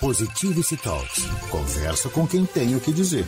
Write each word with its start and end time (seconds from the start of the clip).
Positivity 0.00 0.78
Talks. 0.78 1.26
Conversa 1.50 2.08
com 2.08 2.26
quem 2.26 2.46
tem 2.46 2.74
o 2.74 2.80
que 2.80 2.90
dizer. 2.90 3.26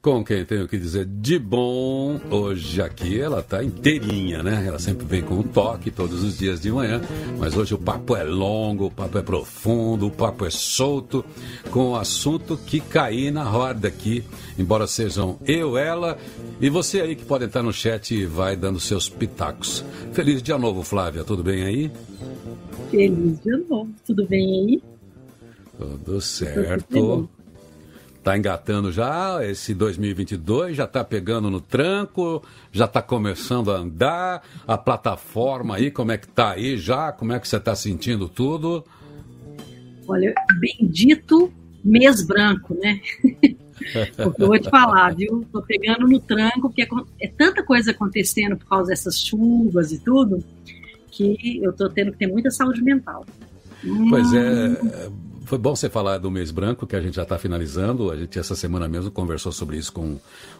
Com 0.00 0.24
quem 0.24 0.44
tem 0.44 0.62
o 0.62 0.68
que 0.68 0.78
dizer 0.78 1.04
de 1.04 1.40
bom, 1.40 2.20
hoje 2.30 2.80
aqui 2.80 3.20
ela 3.20 3.42
tá 3.42 3.64
inteirinha, 3.64 4.44
né? 4.44 4.64
Ela 4.64 4.78
sempre 4.78 5.04
vem 5.04 5.22
com 5.22 5.34
um 5.34 5.42
toque 5.42 5.90
todos 5.90 6.22
os 6.22 6.38
dias 6.38 6.60
de 6.60 6.70
manhã, 6.70 7.00
mas 7.36 7.56
hoje 7.56 7.74
o 7.74 7.78
papo 7.78 8.14
é 8.14 8.22
longo, 8.22 8.86
o 8.86 8.90
papo 8.92 9.18
é 9.18 9.22
profundo, 9.22 10.06
o 10.06 10.10
papo 10.10 10.46
é 10.46 10.50
solto, 10.50 11.24
com 11.72 11.90
o 11.90 11.96
assunto 11.96 12.56
que 12.56 12.78
cair 12.78 13.32
na 13.32 13.42
roda 13.42 13.88
aqui, 13.88 14.22
embora 14.56 14.86
sejam 14.86 15.36
eu, 15.44 15.76
ela 15.76 16.16
e 16.60 16.70
você 16.70 17.00
aí 17.00 17.16
que 17.16 17.24
pode 17.24 17.46
entrar 17.46 17.64
no 17.64 17.72
chat 17.72 18.14
e 18.14 18.24
vai 18.24 18.54
dando 18.54 18.78
seus 18.78 19.08
pitacos. 19.08 19.84
Feliz 20.12 20.40
dia 20.40 20.56
novo, 20.56 20.84
Flávia, 20.84 21.24
tudo 21.24 21.42
bem 21.42 21.64
aí? 21.64 21.90
Feliz 22.92 23.40
dia 23.42 23.58
novo, 23.68 23.90
tudo 24.06 24.24
bem 24.28 24.60
aí? 24.60 24.82
Tudo 25.76 26.20
certo. 26.20 27.28
Tá 28.28 28.36
engatando 28.36 28.92
já 28.92 29.38
esse 29.42 29.72
2022, 29.72 30.76
já 30.76 30.86
tá 30.86 31.02
pegando 31.02 31.48
no 31.48 31.62
tranco, 31.62 32.44
já 32.70 32.86
tá 32.86 33.00
começando 33.00 33.70
a 33.70 33.78
andar, 33.78 34.42
a 34.66 34.76
plataforma 34.76 35.76
aí, 35.76 35.90
como 35.90 36.12
é 36.12 36.18
que 36.18 36.28
tá 36.28 36.50
aí 36.50 36.76
já? 36.76 37.10
Como 37.10 37.32
é 37.32 37.40
que 37.40 37.48
você 37.48 37.58
tá 37.58 37.74
sentindo 37.74 38.28
tudo? 38.28 38.84
Olha, 40.06 40.34
bendito 40.60 41.50
mês 41.82 42.22
branco, 42.22 42.74
né? 42.74 43.00
porque 44.22 44.42
eu 44.42 44.48
vou 44.48 44.58
te 44.58 44.68
falar, 44.68 45.14
viu? 45.14 45.46
Tô 45.50 45.62
pegando 45.62 46.06
no 46.06 46.20
tranco, 46.20 46.68
porque 46.68 46.86
é 47.22 47.28
tanta 47.28 47.62
coisa 47.62 47.92
acontecendo 47.92 48.58
por 48.58 48.66
causa 48.66 48.90
dessas 48.90 49.18
chuvas 49.18 49.90
e 49.90 50.00
tudo, 50.00 50.44
que 51.10 51.60
eu 51.62 51.72
tô 51.72 51.88
tendo 51.88 52.12
que 52.12 52.18
ter 52.18 52.26
muita 52.26 52.50
saúde 52.50 52.82
mental. 52.82 53.24
Pois 54.10 54.34
é, 54.34 55.10
foi 55.48 55.56
bom 55.56 55.74
você 55.74 55.88
falar 55.88 56.18
do 56.18 56.30
mês 56.30 56.50
branco, 56.50 56.86
que 56.86 56.94
a 56.94 57.00
gente 57.00 57.14
já 57.14 57.22
está 57.22 57.38
finalizando. 57.38 58.10
A 58.10 58.16
gente, 58.16 58.38
essa 58.38 58.54
semana 58.54 58.86
mesmo, 58.86 59.10
conversou 59.10 59.50
sobre 59.50 59.78
isso 59.78 59.90
com 59.90 60.18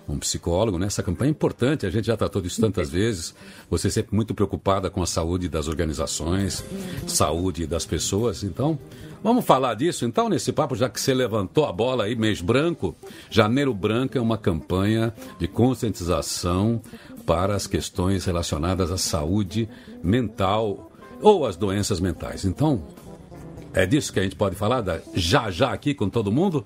um 0.09 0.19
psicólogo. 0.19 0.79
Né? 0.79 0.87
Essa 0.87 1.03
campanha 1.03 1.29
é 1.29 1.31
importante, 1.31 1.85
a 1.85 1.91
gente 1.91 2.07
já 2.07 2.17
tratou 2.17 2.41
disso 2.41 2.59
tantas 2.59 2.89
vezes. 2.89 3.35
Você 3.69 3.91
sempre 3.91 4.17
muito 4.17 4.35
preocupada 4.35 4.89
com 4.89 5.03
a 5.03 5.07
saúde 5.07 5.47
das 5.47 5.69
organizações, 5.69 6.65
saúde 7.07 7.67
das 7.67 7.85
pessoas. 7.85 8.43
Então, 8.43 8.79
vamos 9.23 9.45
falar 9.45 9.75
disso. 9.75 10.07
Então, 10.07 10.27
nesse 10.27 10.53
papo, 10.53 10.75
já 10.75 10.89
que 10.89 10.99
você 10.99 11.13
levantou 11.13 11.67
a 11.67 11.73
bola 11.73 12.05
aí, 12.05 12.17
mês 12.17 12.41
branco, 12.41 12.97
Janeiro 13.29 13.75
Branco 13.75 14.17
é 14.17 14.21
uma 14.23 14.39
campanha 14.39 15.13
de 15.39 15.47
conscientização 15.47 16.81
para 17.27 17.55
as 17.55 17.67
questões 17.67 18.25
relacionadas 18.25 18.91
à 18.91 18.97
saúde 18.97 19.69
mental 20.03 20.91
ou 21.21 21.45
às 21.45 21.57
doenças 21.57 22.01
mentais. 22.01 22.47
Então, 22.47 22.83
é 23.75 23.87
disso 23.87 24.13
que 24.13 24.21
a 24.21 24.23
gente 24.23 24.37
pode 24.37 24.57
falar 24.57 24.81
da, 24.81 25.01
já 25.15 25.51
já 25.51 25.73
aqui 25.73 25.95
com 25.95 26.09
todo 26.09 26.33
mundo? 26.33 26.65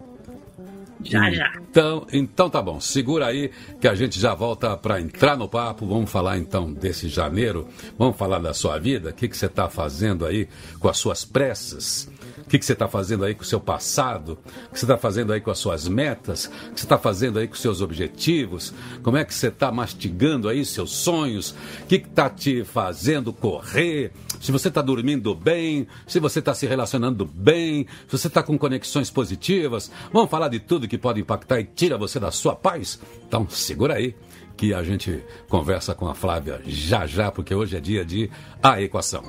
Já 1.05 1.31
já. 1.31 1.53
Então, 1.71 2.07
então 2.13 2.49
tá 2.49 2.63
bom. 2.63 2.81
Segura 2.81 3.27
aí 3.27 3.51
que 3.81 3.89
a 3.89 3.95
gente 3.95 4.21
já 4.21 4.35
volta 4.35 4.77
para 4.77 5.01
entrar 5.01 5.37
no 5.37 5.49
papo. 5.49 5.87
Vamos 5.87 6.11
falar 6.11 6.39
então 6.39 6.73
desse 6.73 7.09
janeiro. 7.09 7.67
Vamos 7.99 8.17
falar 8.17 8.39
da 8.39 8.55
sua 8.55 8.79
vida. 8.79 9.11
O 9.11 9.13
que, 9.13 9.29
que 9.29 9.37
você 9.37 9.47
está 9.47 9.69
fazendo 9.69 10.25
aí 10.25 10.49
com 10.79 10.89
as 10.89 10.99
suas 10.99 11.25
pressas? 11.25 12.09
Que, 12.53 12.59
que 12.59 12.67
você 12.67 12.75
está 12.75 12.87
fazendo 12.87 13.25
aí 13.25 13.35
com 13.35 13.41
o 13.41 13.47
seu 13.47 13.59
passado? 13.59 14.39
O 14.67 14.75
que 14.75 14.79
você 14.79 14.85
está 14.85 14.99
fazendo 14.99 15.33
aí 15.33 15.41
com 15.41 15.51
as 15.51 15.59
suas 15.59 15.89
metas? 15.89 16.45
O 16.45 16.75
que 16.75 16.81
você 16.81 16.85
está 16.85 16.99
fazendo 16.99 17.39
aí 17.39 17.49
com 17.49 17.55
os 17.55 17.61
seus 17.63 17.81
objetivos? 17.81 18.75
Como 19.03 19.17
é 19.17 19.25
que 19.25 19.33
você 19.33 19.47
está 19.47 19.73
mastigando 19.73 20.51
aí 20.51 20.63
seus 20.63 20.91
sonhos? 20.91 21.53
O 21.53 21.87
que 21.89 21.95
está 21.95 22.29
te 22.29 22.63
fazendo 22.63 23.33
correr? 23.33 24.13
Se 24.39 24.53
você 24.53 24.69
está 24.69 24.83
dormindo 24.83 25.35
bem? 25.35 25.87
Se 26.07 26.21
você 26.21 26.41
está 26.41 26.53
se 26.53 26.67
relacionando 26.67 27.25
bem? 27.25 27.87
Se 28.07 28.19
você 28.19 28.27
está 28.27 28.43
com 28.43 28.59
conexões 28.59 29.09
positivas? 29.09 29.91
Vamos 30.13 30.31
falar 30.31 30.49
de 30.49 30.61
tudo 30.61 30.87
que 30.87 30.99
pode 30.99 31.23
impactar 31.23 31.59
e 31.59 31.65
tira 31.65 31.97
você 31.97 32.21
da 32.21 32.31
sua 32.31 32.55
paz? 32.55 33.01
Então, 33.27 33.49
segura 33.49 33.95
aí 33.95 34.15
que 34.59 34.75
a 34.75 34.83
gente 34.83 35.25
conversa 35.49 35.95
com 35.95 36.07
a 36.07 36.15
Flávia 36.15 36.61
já 36.67 37.07
já, 37.07 37.33
porque 37.33 37.55
hoje 37.55 37.79
é 37.79 37.81
dia 37.81 38.05
de 38.05 38.31
A 38.63 38.79
Equação. 38.79 39.25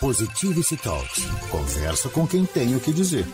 Positivity 0.00 0.76
Talks. 0.76 1.24
Conversa 1.50 2.08
com 2.08 2.24
quem 2.24 2.46
tem 2.46 2.76
o 2.76 2.80
que 2.80 2.92
dizer. 2.92 3.26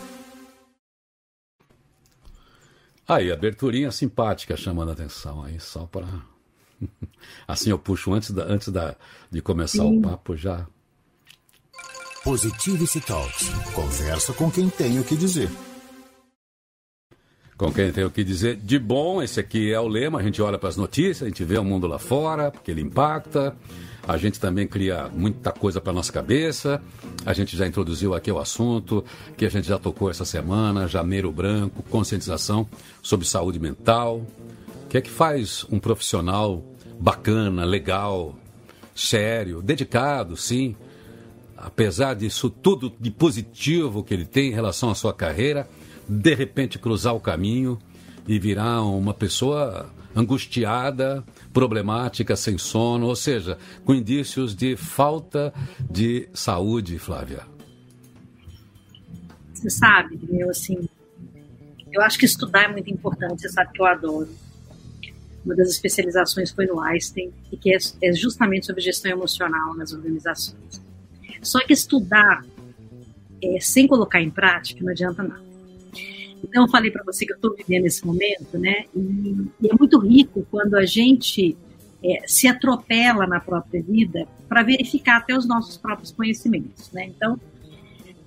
Aí, 3.07 3.31
aberturinha 3.31 3.91
simpática 3.91 4.57
chamando 4.57 4.89
a 4.89 4.93
atenção 4.93 5.43
aí, 5.43 5.59
só 5.59 5.85
para. 5.85 6.07
Assim 7.47 7.69
eu 7.69 7.77
puxo 7.77 8.11
antes, 8.11 8.31
da, 8.31 8.45
antes 8.45 8.69
da, 8.69 8.95
de 9.29 9.43
começar 9.43 9.83
Sim. 9.83 9.99
o 9.99 10.01
papo 10.01 10.35
já. 10.35 10.65
Positivity 12.23 12.99
Talks. 12.99 13.47
Conversa 13.75 14.33
com 14.33 14.49
quem 14.49 14.67
tem 14.67 14.99
o 14.99 15.03
que 15.03 15.15
dizer. 15.15 15.51
Com 17.55 17.71
quem 17.71 17.91
tem 17.91 18.03
o 18.05 18.09
que 18.09 18.23
dizer 18.23 18.55
de 18.55 18.79
bom, 18.79 19.21
esse 19.21 19.39
aqui 19.39 19.71
é 19.71 19.79
o 19.79 19.87
lema. 19.87 20.17
A 20.17 20.23
gente 20.23 20.41
olha 20.41 20.57
para 20.57 20.69
as 20.69 20.77
notícias, 20.77 21.21
a 21.21 21.27
gente 21.27 21.43
vê 21.43 21.59
o 21.59 21.63
mundo 21.63 21.85
lá 21.85 21.99
fora, 21.99 22.49
porque 22.49 22.71
ele 22.71 22.81
impacta. 22.81 23.55
A 24.07 24.17
gente 24.17 24.39
também 24.39 24.67
cria 24.67 25.09
muita 25.11 25.51
coisa 25.51 25.81
para 25.81 25.91
nossa 25.91 26.13
cabeça. 26.13 26.81
A 27.25 27.33
gente 27.33 27.57
já 27.57 27.65
introduziu 27.65 28.13
aqui 28.13 28.31
o 28.31 28.37
assunto 28.37 29.03
que 29.35 29.45
a 29.45 29.49
gente 29.49 29.67
já 29.67 29.79
tocou 29.79 30.09
essa 30.11 30.23
semana, 30.23 30.87
janeiro 30.87 31.31
branco, 31.31 31.81
conscientização 31.89 32.67
sobre 33.01 33.25
saúde 33.25 33.59
mental. 33.59 34.17
O 34.85 34.87
que 34.89 34.97
é 34.97 35.01
que 35.01 35.09
faz 35.09 35.65
um 35.71 35.79
profissional 35.79 36.63
bacana, 36.99 37.65
legal, 37.65 38.35
sério, 38.93 39.61
dedicado, 39.61 40.37
sim, 40.37 40.75
apesar 41.57 42.13
disso 42.13 42.49
tudo 42.49 42.93
de 42.99 43.09
positivo 43.09 44.03
que 44.03 44.13
ele 44.13 44.25
tem 44.25 44.49
em 44.49 44.53
relação 44.53 44.91
à 44.91 44.95
sua 44.95 45.13
carreira, 45.13 45.67
de 46.07 46.33
repente 46.35 46.77
cruzar 46.77 47.15
o 47.15 47.19
caminho 47.19 47.79
e 48.27 48.37
virar 48.37 48.83
uma 48.83 49.13
pessoa 49.13 49.89
angustiada, 50.15 51.23
problemática, 51.51 52.35
sem 52.35 52.57
sono, 52.57 53.07
ou 53.07 53.15
seja, 53.15 53.57
com 53.83 53.93
indícios 53.93 54.55
de 54.55 54.75
falta 54.75 55.53
de 55.89 56.29
saúde, 56.33 56.97
Flávia? 56.97 57.43
Você 59.53 59.69
sabe, 59.69 60.19
meu, 60.29 60.49
assim, 60.49 60.87
eu 61.91 62.01
acho 62.01 62.17
que 62.17 62.25
estudar 62.25 62.63
é 62.63 62.67
muito 62.71 62.89
importante, 62.89 63.41
você 63.41 63.49
sabe 63.49 63.71
que 63.73 63.81
eu 63.81 63.85
adoro. 63.85 64.29
Uma 65.43 65.55
das 65.55 65.69
especializações 65.69 66.51
foi 66.51 66.65
no 66.65 66.79
Einstein, 66.79 67.31
e 67.51 67.57
que 67.57 67.73
é, 67.73 67.77
é 68.01 68.13
justamente 68.13 68.65
sobre 68.65 68.81
gestão 68.81 69.11
emocional 69.11 69.75
nas 69.75 69.93
organizações. 69.93 70.81
Só 71.41 71.63
que 71.63 71.73
estudar 71.73 72.43
é, 73.41 73.59
sem 73.59 73.87
colocar 73.87 74.21
em 74.21 74.31
prática 74.31 74.83
não 74.83 74.91
adianta 74.91 75.21
nada. 75.21 75.44
Então, 76.47 76.63
eu 76.63 76.69
falei 76.69 76.91
para 76.91 77.03
você 77.03 77.25
que 77.25 77.33
eu 77.33 77.35
estou 77.35 77.55
vivendo 77.55 77.85
esse 77.85 78.05
momento, 78.05 78.57
né? 78.57 78.85
E, 78.95 78.99
e, 79.61 79.69
é 79.69 79.73
muito 79.77 79.99
rico 79.99 80.45
quando 80.49 80.75
a 80.75 80.85
gente 80.85 81.57
é, 82.03 82.21
se 82.27 82.47
atropela 82.47 83.25
na 83.25 83.39
própria 83.39 83.81
vida 83.81 84.27
para 84.47 84.63
verificar 84.63 85.17
até 85.17 85.35
os 85.35 85.47
nossos 85.47 85.75
próprios 85.77 86.11
conhecimentos, 86.11 86.91
né? 86.91 87.07
Então, 87.07 87.39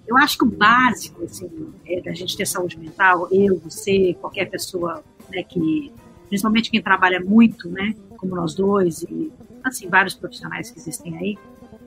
eu 0.07 0.17
acho 0.17 0.39
que 0.39 0.45
o 0.45 0.51
básico, 0.51 1.23
assim, 1.25 1.49
é 1.87 2.01
da 2.01 2.13
gente 2.13 2.37
ter 2.37 2.47
saúde 2.47 2.79
mental, 2.79 3.29
eu, 3.31 3.59
você, 3.59 4.17
qualquer 4.21 4.47
pessoa, 4.47 5.05
né, 5.31 5.43
que, 5.43 5.93
principalmente 6.29 6.71
quem 6.71 6.83
trabalha 6.83 7.21
muito, 7.21 7.69
né, 7.69 7.95
como 8.17 8.35
nós 8.35 8.55
dois 8.55 9.03
e, 9.03 9.31
assim, 9.63 9.87
vários 9.87 10.15
profissionais 10.15 10.71
que 10.71 10.79
existem 10.79 11.17
aí, 11.19 11.39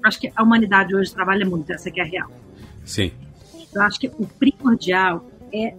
acho 0.04 0.20
que 0.20 0.32
a 0.36 0.44
humanidade 0.44 0.96
hoje 0.96 1.12
trabalha 1.12 1.46
muito, 1.46 1.72
essa 1.72 1.90
que 1.90 2.00
é 2.00 2.04
a 2.04 2.06
real. 2.06 2.32
Sim. 2.86 3.12
Eu 3.74 3.82
acho 3.82 4.00
que 4.00 4.08
o 4.08 4.28
primordial 4.28 5.28
é 5.52 5.76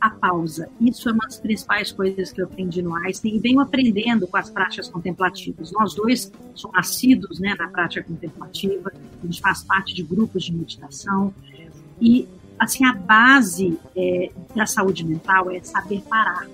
a 0.00 0.10
pausa. 0.10 0.68
Isso 0.80 1.08
é 1.08 1.12
uma 1.12 1.24
das 1.24 1.38
principais 1.38 1.92
coisas 1.92 2.32
que 2.32 2.40
eu 2.40 2.46
aprendi 2.46 2.80
no 2.80 2.94
Einstein 2.96 3.36
e 3.36 3.38
venho 3.38 3.60
aprendendo 3.60 4.26
com 4.26 4.36
as 4.36 4.48
práticas 4.48 4.88
contemplativas. 4.88 5.70
Nós 5.72 5.94
dois 5.94 6.32
somos 6.54 6.76
nascidos 6.76 7.38
né, 7.38 7.54
na 7.58 7.68
prática 7.68 8.02
contemplativa, 8.02 8.90
a 9.22 9.26
gente 9.26 9.40
faz 9.40 9.62
parte 9.62 9.94
de 9.94 10.02
grupos 10.02 10.44
de 10.44 10.54
meditação 10.54 11.34
e 12.00 12.26
assim 12.58 12.84
a 12.84 12.94
base 12.94 13.78
é, 13.94 14.30
da 14.54 14.66
saúde 14.66 15.04
mental 15.04 15.50
é 15.50 15.62
saber 15.62 16.02
parar, 16.02 16.46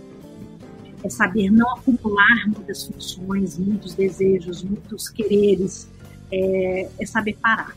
é 1.02 1.08
saber 1.08 1.50
não 1.50 1.70
acumular 1.76 2.46
muitas 2.46 2.84
funções, 2.84 3.58
muitos 3.58 3.94
desejos, 3.94 4.62
muitos 4.62 5.08
quereres, 5.08 5.88
é, 6.32 6.88
é 6.98 7.06
saber 7.06 7.36
parar. 7.40 7.76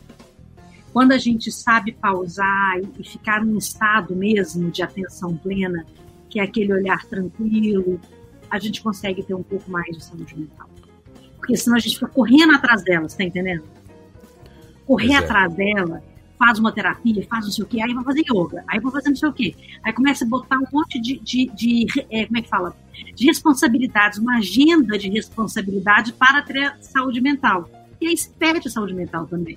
Quando 0.92 1.12
a 1.12 1.18
gente 1.18 1.52
sabe 1.52 1.92
pausar 1.92 2.78
e, 2.98 3.04
ficar 3.04 3.44
num 3.44 3.56
estado 3.56 4.14
mesmo 4.14 4.70
de 4.70 4.82
atenção 4.82 5.36
plena, 5.36 5.86
que 6.28 6.40
é 6.40 6.42
aquele 6.42 6.72
olhar 6.72 7.04
tranquilo, 7.06 8.00
a 8.50 8.58
gente 8.58 8.82
consegue 8.82 9.22
ter 9.22 9.34
um 9.34 9.42
pouco 9.42 9.70
mais 9.70 9.96
de 9.96 10.04
saúde 10.04 10.36
mental. 10.36 10.68
Porque 11.36 11.56
senão 11.56 11.76
a 11.76 11.80
gente 11.80 11.94
fica 11.94 12.08
correndo 12.08 12.54
atrás 12.54 12.82
dela, 12.82 13.08
você 13.08 13.18
tá 13.18 13.24
entendendo? 13.24 13.64
Correr 14.84 15.12
é. 15.12 15.16
atrás 15.16 15.54
dela, 15.54 16.02
faz 16.36 16.58
uma 16.58 16.72
terapia, 16.72 17.24
faz 17.28 17.44
não 17.44 17.52
sei 17.52 17.64
o 17.64 17.68
quê, 17.68 17.80
aí 17.80 17.94
vai 17.94 18.04
fazer 18.04 18.24
yoga, 18.28 18.64
aí 18.66 18.80
vai 18.80 18.92
fazer 18.92 19.08
não 19.10 19.16
sei 19.16 19.28
o 19.28 19.32
quê. 19.32 19.54
Aí 19.84 19.92
começa 19.92 20.24
a 20.24 20.28
botar 20.28 20.58
um 20.58 20.66
monte 20.72 21.00
de, 21.00 21.20
de, 21.20 21.46
de 21.54 21.86
é, 22.10 22.26
como 22.26 22.38
é 22.38 22.42
que 22.42 22.48
fala? 22.48 22.76
De 23.14 23.26
responsabilidades, 23.26 24.18
uma 24.18 24.38
agenda 24.38 24.98
de 24.98 25.08
responsabilidade 25.08 26.12
para 26.12 26.42
ter 26.42 26.76
saúde 26.80 27.20
mental. 27.20 27.70
E 28.00 28.08
aí 28.08 28.16
se 28.16 28.30
perde 28.30 28.66
a 28.66 28.70
saúde 28.70 28.94
mental 28.94 29.26
também 29.26 29.56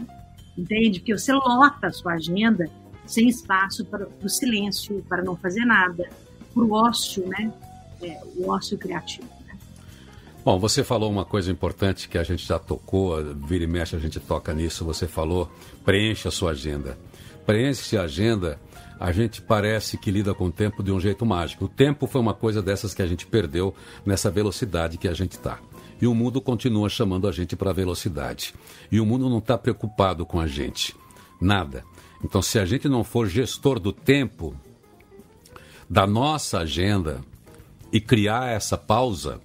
entende? 0.58 1.00
Porque 1.00 1.18
você 1.18 1.34
lota 1.34 1.88
a 1.88 1.92
sua 1.92 2.14
agenda 2.14 2.70
sem 3.06 3.28
espaço 3.28 3.86
para 3.86 4.08
o 4.24 4.30
silêncio, 4.30 5.04
para 5.08 5.22
não 5.24 5.36
fazer 5.36 5.66
nada, 5.66 6.10
para 6.54 6.64
o 6.64 6.72
ócio, 6.72 7.28
né? 7.28 7.52
É, 8.02 8.20
o 8.36 8.50
ócio 8.50 8.78
criativo. 8.78 9.28
Né? 9.46 9.58
Bom, 10.44 10.60
você 10.60 10.84
falou 10.84 11.10
uma 11.10 11.26
coisa 11.26 11.52
importante 11.52 12.08
que 12.10 12.18
a 12.18 12.24
gente 12.24 12.46
já 12.46 12.60
tocou, 12.60 13.24
vira 13.36 13.64
e 13.64 13.68
mexe 13.68 13.96
a 13.96 14.00
gente 14.00 14.20
toca 14.20 14.54
nisso. 14.54 14.86
Você 14.86 15.08
falou, 15.08 15.52
preencha 15.86 16.30
a 16.30 16.32
sua 16.32 16.52
agenda. 16.52 16.98
Preenche 17.46 17.98
a 17.98 18.04
agenda, 18.04 18.60
a 19.00 19.12
gente 19.12 19.42
parece 19.42 19.98
que 19.98 20.10
lida 20.10 20.34
com 20.34 20.46
o 20.46 20.52
tempo 20.52 20.82
de 20.82 20.92
um 20.92 21.00
jeito 21.00 21.26
mágico. 21.26 21.66
O 21.66 21.70
tempo 21.70 22.08
foi 22.08 22.22
uma 22.22 22.34
coisa 22.34 22.62
dessas 22.62 22.94
que 22.94 23.02
a 23.02 23.08
gente 23.08 23.26
perdeu 23.28 23.76
nessa 24.06 24.32
velocidade 24.32 24.98
que 24.98 25.08
a 25.08 25.14
gente 25.14 25.34
está. 25.34 25.60
E 26.04 26.08
o 26.08 26.14
mundo 26.14 26.42
continua 26.42 26.90
chamando 26.90 27.30
a 27.30 27.32
gente 27.32 27.56
para 27.56 27.70
a 27.70 27.74
velocidade. 27.74 28.54
E 28.92 29.00
o 29.00 29.06
mundo 29.06 29.30
não 29.30 29.38
está 29.38 29.58
preocupado 29.58 30.26
com 30.26 30.38
a 30.38 30.46
gente. 30.46 30.94
Nada. 31.40 31.86
Então, 32.22 32.42
se 32.42 32.60
a 32.60 32.66
gente 32.66 32.90
não 32.90 33.06
for 33.06 33.26
gestor 33.26 33.80
do 33.80 33.94
tempo, 33.94 34.54
da 35.90 36.06
nossa 36.06 36.60
agenda 36.60 37.22
e 37.90 38.02
criar 38.02 38.52
essa 38.52 38.78
pausa, 38.78 39.40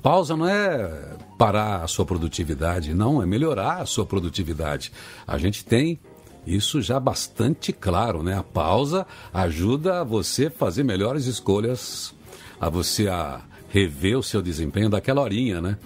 pausa 0.00 0.36
não 0.36 0.46
é 0.46 1.16
parar 1.36 1.82
a 1.82 1.88
sua 1.88 2.06
produtividade, 2.06 2.94
não, 2.94 3.20
é 3.20 3.26
melhorar 3.26 3.78
a 3.78 3.84
sua 3.84 4.06
produtividade. 4.06 4.92
A 5.26 5.36
gente 5.38 5.64
tem 5.64 5.98
isso 6.46 6.80
já 6.80 7.00
bastante 7.00 7.72
claro, 7.72 8.22
né? 8.22 8.38
A 8.38 8.44
pausa 8.44 9.04
ajuda 9.34 10.04
você 10.04 10.46
a 10.46 10.50
fazer 10.52 10.84
melhores 10.84 11.26
escolhas, 11.26 12.14
a 12.60 12.70
você 12.70 13.08
a 13.08 13.40
rever 13.68 14.18
o 14.18 14.22
seu 14.22 14.42
desempenho 14.42 14.88
daquela 14.88 15.20
horinha, 15.20 15.60
né? 15.60 15.76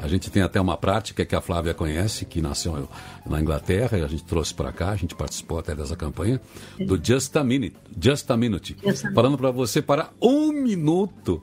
A 0.00 0.06
gente 0.06 0.30
tem 0.30 0.42
até 0.42 0.60
uma 0.60 0.76
prática 0.76 1.26
que 1.26 1.34
a 1.34 1.40
Flávia 1.40 1.74
conhece, 1.74 2.24
que 2.24 2.40
nasceu 2.40 2.88
na 3.26 3.40
Inglaterra, 3.40 3.98
e 3.98 4.04
a 4.04 4.06
gente 4.06 4.24
trouxe 4.24 4.54
para 4.54 4.72
cá, 4.72 4.90
a 4.90 4.96
gente 4.96 5.14
participou 5.14 5.58
até 5.58 5.74
dessa 5.74 5.96
campanha, 5.96 6.40
do 6.86 7.02
Just 7.02 7.34
a 7.36 7.42
Minute. 7.42 7.76
Just 8.00 8.30
a 8.30 8.36
Minute. 8.36 8.76
Just 8.80 9.06
a 9.06 9.12
falando 9.12 9.36
para 9.36 9.50
você 9.50 9.82
para 9.82 10.10
um 10.22 10.52
minuto, 10.52 11.42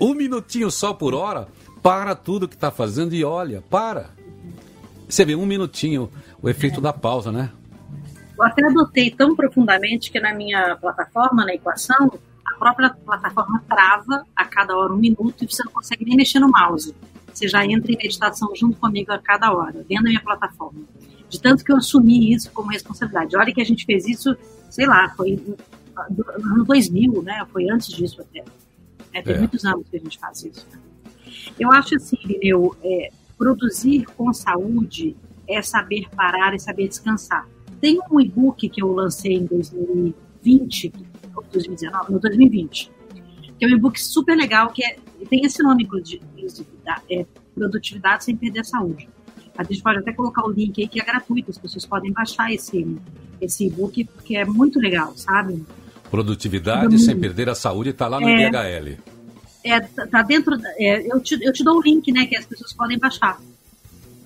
um 0.00 0.14
minutinho 0.14 0.68
só 0.68 0.92
por 0.92 1.14
hora, 1.14 1.46
para 1.80 2.16
tudo 2.16 2.48
que 2.48 2.56
está 2.56 2.72
fazendo 2.72 3.14
e 3.14 3.24
olha, 3.24 3.62
para. 3.70 4.10
Você 5.08 5.24
vê 5.24 5.36
um 5.36 5.46
minutinho, 5.46 6.10
o 6.42 6.48
efeito 6.48 6.80
é. 6.80 6.82
da 6.82 6.92
pausa, 6.92 7.30
né? 7.30 7.52
Eu 8.36 8.44
até 8.44 8.66
adotei 8.66 9.12
tão 9.12 9.36
profundamente 9.36 10.10
que 10.10 10.18
na 10.18 10.34
minha 10.34 10.76
plataforma, 10.76 11.44
na 11.44 11.54
equação, 11.54 12.10
a 12.52 12.58
própria 12.58 12.90
plataforma 12.90 13.64
trava 13.68 14.24
a 14.36 14.44
cada 14.44 14.76
hora 14.76 14.92
um 14.92 14.98
minuto 14.98 15.42
e 15.42 15.46
você 15.46 15.64
não 15.64 15.72
consegue 15.72 16.04
nem 16.04 16.16
mexer 16.16 16.38
no 16.38 16.48
mouse. 16.48 16.94
Você 17.32 17.48
já 17.48 17.64
entra 17.64 17.90
em 17.90 17.96
meditação 17.96 18.54
junto 18.54 18.76
comigo 18.76 19.10
a 19.12 19.18
cada 19.18 19.52
hora, 19.52 19.84
dentro 19.84 20.04
da 20.04 20.10
minha 20.10 20.20
plataforma. 20.20 20.80
De 21.28 21.40
tanto 21.40 21.64
que 21.64 21.72
eu 21.72 21.76
assumi 21.76 22.32
isso 22.32 22.50
como 22.52 22.68
responsabilidade. 22.68 23.36
Olha 23.36 23.52
que 23.52 23.60
a 23.60 23.64
gente 23.64 23.86
fez 23.86 24.06
isso, 24.06 24.36
sei 24.68 24.86
lá, 24.86 25.08
foi 25.16 25.42
no 26.10 26.24
ano 26.54 26.64
2000, 26.64 27.22
né? 27.22 27.46
Foi 27.50 27.68
antes 27.70 27.88
disso 27.88 28.20
até. 28.20 28.44
É, 29.14 29.22
tem 29.22 29.34
é. 29.34 29.38
muitos 29.38 29.64
anos 29.64 29.86
que 29.88 29.96
a 29.96 30.00
gente 30.00 30.18
faz 30.18 30.42
isso. 30.44 30.66
Né? 30.70 30.78
Eu 31.58 31.72
acho 31.72 31.96
assim, 31.96 32.18
Lineu, 32.24 32.76
é, 32.82 33.10
produzir 33.38 34.04
com 34.16 34.32
saúde 34.32 35.16
é 35.48 35.62
saber 35.62 36.08
parar 36.14 36.54
e 36.54 36.58
saber 36.58 36.88
descansar. 36.88 37.48
Tem 37.80 37.98
um 38.10 38.20
e-book 38.20 38.68
que 38.68 38.82
eu 38.82 38.92
lancei 38.92 39.34
em 39.34 39.46
2020, 39.46 40.92
ou 41.34 41.44
2019, 41.52 42.12
no 42.12 42.18
2020, 42.18 42.90
que 43.58 43.64
é 43.64 43.68
um 43.68 43.70
e-book 43.70 44.00
super 44.02 44.36
legal, 44.36 44.70
que 44.70 44.84
é, 44.84 44.96
tem 45.28 45.44
esse 45.44 45.62
nome, 45.62 45.84
inclusive, 45.84 46.22
é, 47.10 47.26
Produtividade 47.54 48.24
Sem 48.24 48.36
Perder 48.36 48.60
a 48.60 48.64
Saúde. 48.64 49.08
A 49.56 49.62
gente 49.64 49.82
pode 49.82 49.98
até 49.98 50.12
colocar 50.12 50.44
o 50.46 50.50
link 50.50 50.80
aí 50.80 50.88
que 50.88 51.00
é 51.00 51.04
gratuito, 51.04 51.50
as 51.50 51.58
pessoas 51.58 51.84
podem 51.84 52.10
baixar 52.12 52.52
esse 52.52 52.98
esse 53.40 53.66
e-book, 53.66 54.04
porque 54.04 54.36
é 54.36 54.44
muito 54.44 54.78
legal, 54.78 55.12
sabe? 55.16 55.64
Produtividade 56.10 56.98
sem 56.98 57.18
perder 57.18 57.48
a 57.48 57.54
saúde 57.54 57.90
está 57.90 58.06
lá 58.06 58.20
no 58.20 58.28
é, 58.28 58.50
DHL. 58.50 58.98
É, 59.64 59.80
tá 59.80 60.22
dentro. 60.22 60.56
É, 60.76 61.12
eu, 61.12 61.20
te, 61.20 61.38
eu 61.42 61.52
te 61.52 61.64
dou 61.64 61.78
o 61.78 61.82
link, 61.82 62.12
né, 62.12 62.26
que 62.26 62.36
as 62.36 62.46
pessoas 62.46 62.72
podem 62.72 62.98
baixar. 62.98 63.40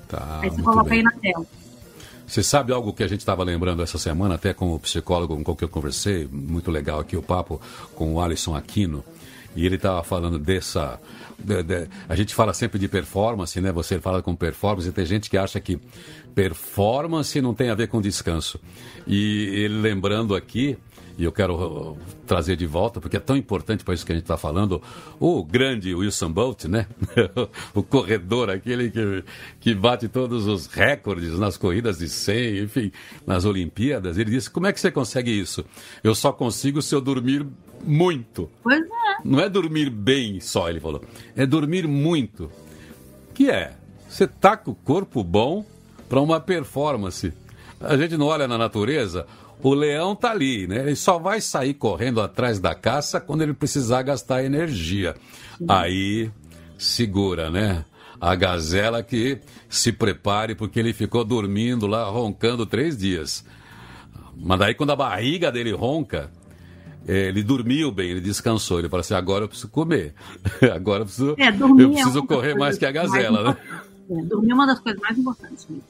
Tá, 0.08 0.40
aí 0.42 0.50
você 0.50 0.62
coloca 0.62 0.90
bem. 0.90 0.98
aí 0.98 1.04
na 1.04 1.12
tela. 1.12 1.46
Você 2.26 2.42
sabe 2.42 2.72
algo 2.72 2.92
que 2.92 3.04
a 3.04 3.08
gente 3.08 3.20
estava 3.20 3.44
lembrando 3.44 3.82
essa 3.82 3.98
semana, 3.98 4.34
até 4.34 4.52
com 4.52 4.74
o 4.74 4.80
psicólogo 4.80 5.40
com 5.44 5.54
quem 5.54 5.66
eu 5.66 5.70
conversei, 5.70 6.28
muito 6.30 6.70
legal 6.70 6.98
aqui 6.98 7.16
o 7.16 7.22
papo 7.22 7.60
com 7.94 8.14
o 8.14 8.20
Alisson 8.20 8.56
Aquino, 8.56 9.04
e 9.54 9.64
ele 9.64 9.76
estava 9.76 10.02
falando 10.02 10.38
dessa. 10.38 11.00
De, 11.38 11.62
de, 11.62 11.88
a 12.08 12.16
gente 12.16 12.34
fala 12.34 12.52
sempre 12.52 12.78
de 12.78 12.88
performance, 12.88 13.58
né? 13.60 13.70
Você 13.70 14.00
fala 14.00 14.22
com 14.22 14.34
performance, 14.34 14.88
e 14.88 14.92
tem 14.92 15.06
gente 15.06 15.30
que 15.30 15.38
acha 15.38 15.60
que 15.60 15.78
performance 16.34 17.40
não 17.40 17.54
tem 17.54 17.70
a 17.70 17.74
ver 17.74 17.88
com 17.88 18.00
descanso. 18.00 18.60
E 19.06 19.46
ele 19.54 19.80
lembrando 19.80 20.34
aqui 20.34 20.76
e 21.18 21.24
eu 21.24 21.32
quero 21.32 21.54
uh, 21.54 21.98
trazer 22.26 22.56
de 22.56 22.66
volta, 22.66 23.00
porque 23.00 23.16
é 23.16 23.20
tão 23.20 23.36
importante 23.36 23.82
para 23.84 23.94
isso 23.94 24.04
que 24.04 24.12
a 24.12 24.14
gente 24.14 24.24
está 24.24 24.36
falando, 24.36 24.82
o 25.18 25.42
grande 25.42 25.94
Wilson 25.94 26.30
Bolt, 26.30 26.64
né? 26.64 26.86
o 27.74 27.82
corredor, 27.82 28.50
aquele 28.50 28.90
que, 28.90 29.24
que 29.60 29.74
bate 29.74 30.08
todos 30.08 30.46
os 30.46 30.66
recordes 30.66 31.38
nas 31.38 31.56
corridas 31.56 31.98
de 31.98 32.08
100, 32.08 32.64
enfim, 32.64 32.92
nas 33.26 33.44
Olimpíadas. 33.44 34.18
Ele 34.18 34.30
disse: 34.30 34.50
Como 34.50 34.66
é 34.66 34.72
que 34.72 34.80
você 34.80 34.90
consegue 34.90 35.30
isso? 35.30 35.64
Eu 36.04 36.14
só 36.14 36.32
consigo 36.32 36.82
se 36.82 36.94
eu 36.94 37.00
dormir 37.00 37.46
muito. 37.82 38.50
Pois 38.62 38.80
é. 38.80 39.16
Não 39.24 39.40
é 39.40 39.48
dormir 39.48 39.88
bem 39.90 40.40
só, 40.40 40.68
ele 40.68 40.80
falou. 40.80 41.02
É 41.34 41.46
dormir 41.46 41.86
muito. 41.88 42.50
Que 43.32 43.50
é? 43.50 43.74
Você 44.08 44.26
tá 44.26 44.56
com 44.56 44.70
o 44.70 44.74
corpo 44.74 45.24
bom 45.24 45.64
para 46.08 46.20
uma 46.20 46.40
performance. 46.40 47.32
A 47.80 47.96
gente 47.96 48.16
não 48.16 48.26
olha 48.26 48.48
na 48.48 48.56
natureza, 48.56 49.26
o 49.62 49.74
leão 49.74 50.14
tá 50.14 50.30
ali, 50.30 50.66
né? 50.66 50.80
Ele 50.80 50.96
só 50.96 51.18
vai 51.18 51.40
sair 51.40 51.74
correndo 51.74 52.20
atrás 52.20 52.58
da 52.60 52.74
caça 52.74 53.20
quando 53.20 53.42
ele 53.42 53.54
precisar 53.54 54.02
gastar 54.02 54.44
energia. 54.44 55.14
Aí 55.68 56.30
segura, 56.78 57.50
né? 57.50 57.84
A 58.20 58.34
gazela 58.34 59.02
que 59.02 59.40
se 59.68 59.92
prepare 59.92 60.54
porque 60.54 60.78
ele 60.78 60.92
ficou 60.92 61.24
dormindo 61.24 61.86
lá, 61.86 62.04
roncando 62.04 62.64
três 62.64 62.96
dias. 62.96 63.44
Mas 64.36 64.58
daí 64.58 64.74
quando 64.74 64.90
a 64.90 64.96
barriga 64.96 65.50
dele 65.50 65.72
ronca, 65.72 66.30
ele 67.06 67.42
dormiu 67.42 67.90
bem, 67.90 68.10
ele 68.10 68.20
descansou. 68.20 68.78
Ele 68.78 68.88
falou 68.88 69.00
assim: 69.00 69.14
agora 69.14 69.44
eu 69.44 69.48
preciso 69.48 69.68
comer. 69.68 70.14
agora 70.74 71.02
eu 71.02 71.06
preciso, 71.06 71.34
é, 71.38 71.48
eu 71.48 71.90
preciso 71.90 72.18
é 72.18 72.26
correr 72.26 72.54
mais 72.54 72.76
que 72.76 72.84
a 72.84 72.92
gazela, 72.92 73.42
né? 73.42 73.56
É, 74.10 74.22
dormir 74.22 74.50
é 74.50 74.54
uma 74.54 74.66
das 74.66 74.80
coisas 74.80 75.00
mais 75.00 75.18
importantes 75.18 75.66
mesmo. 75.68 75.84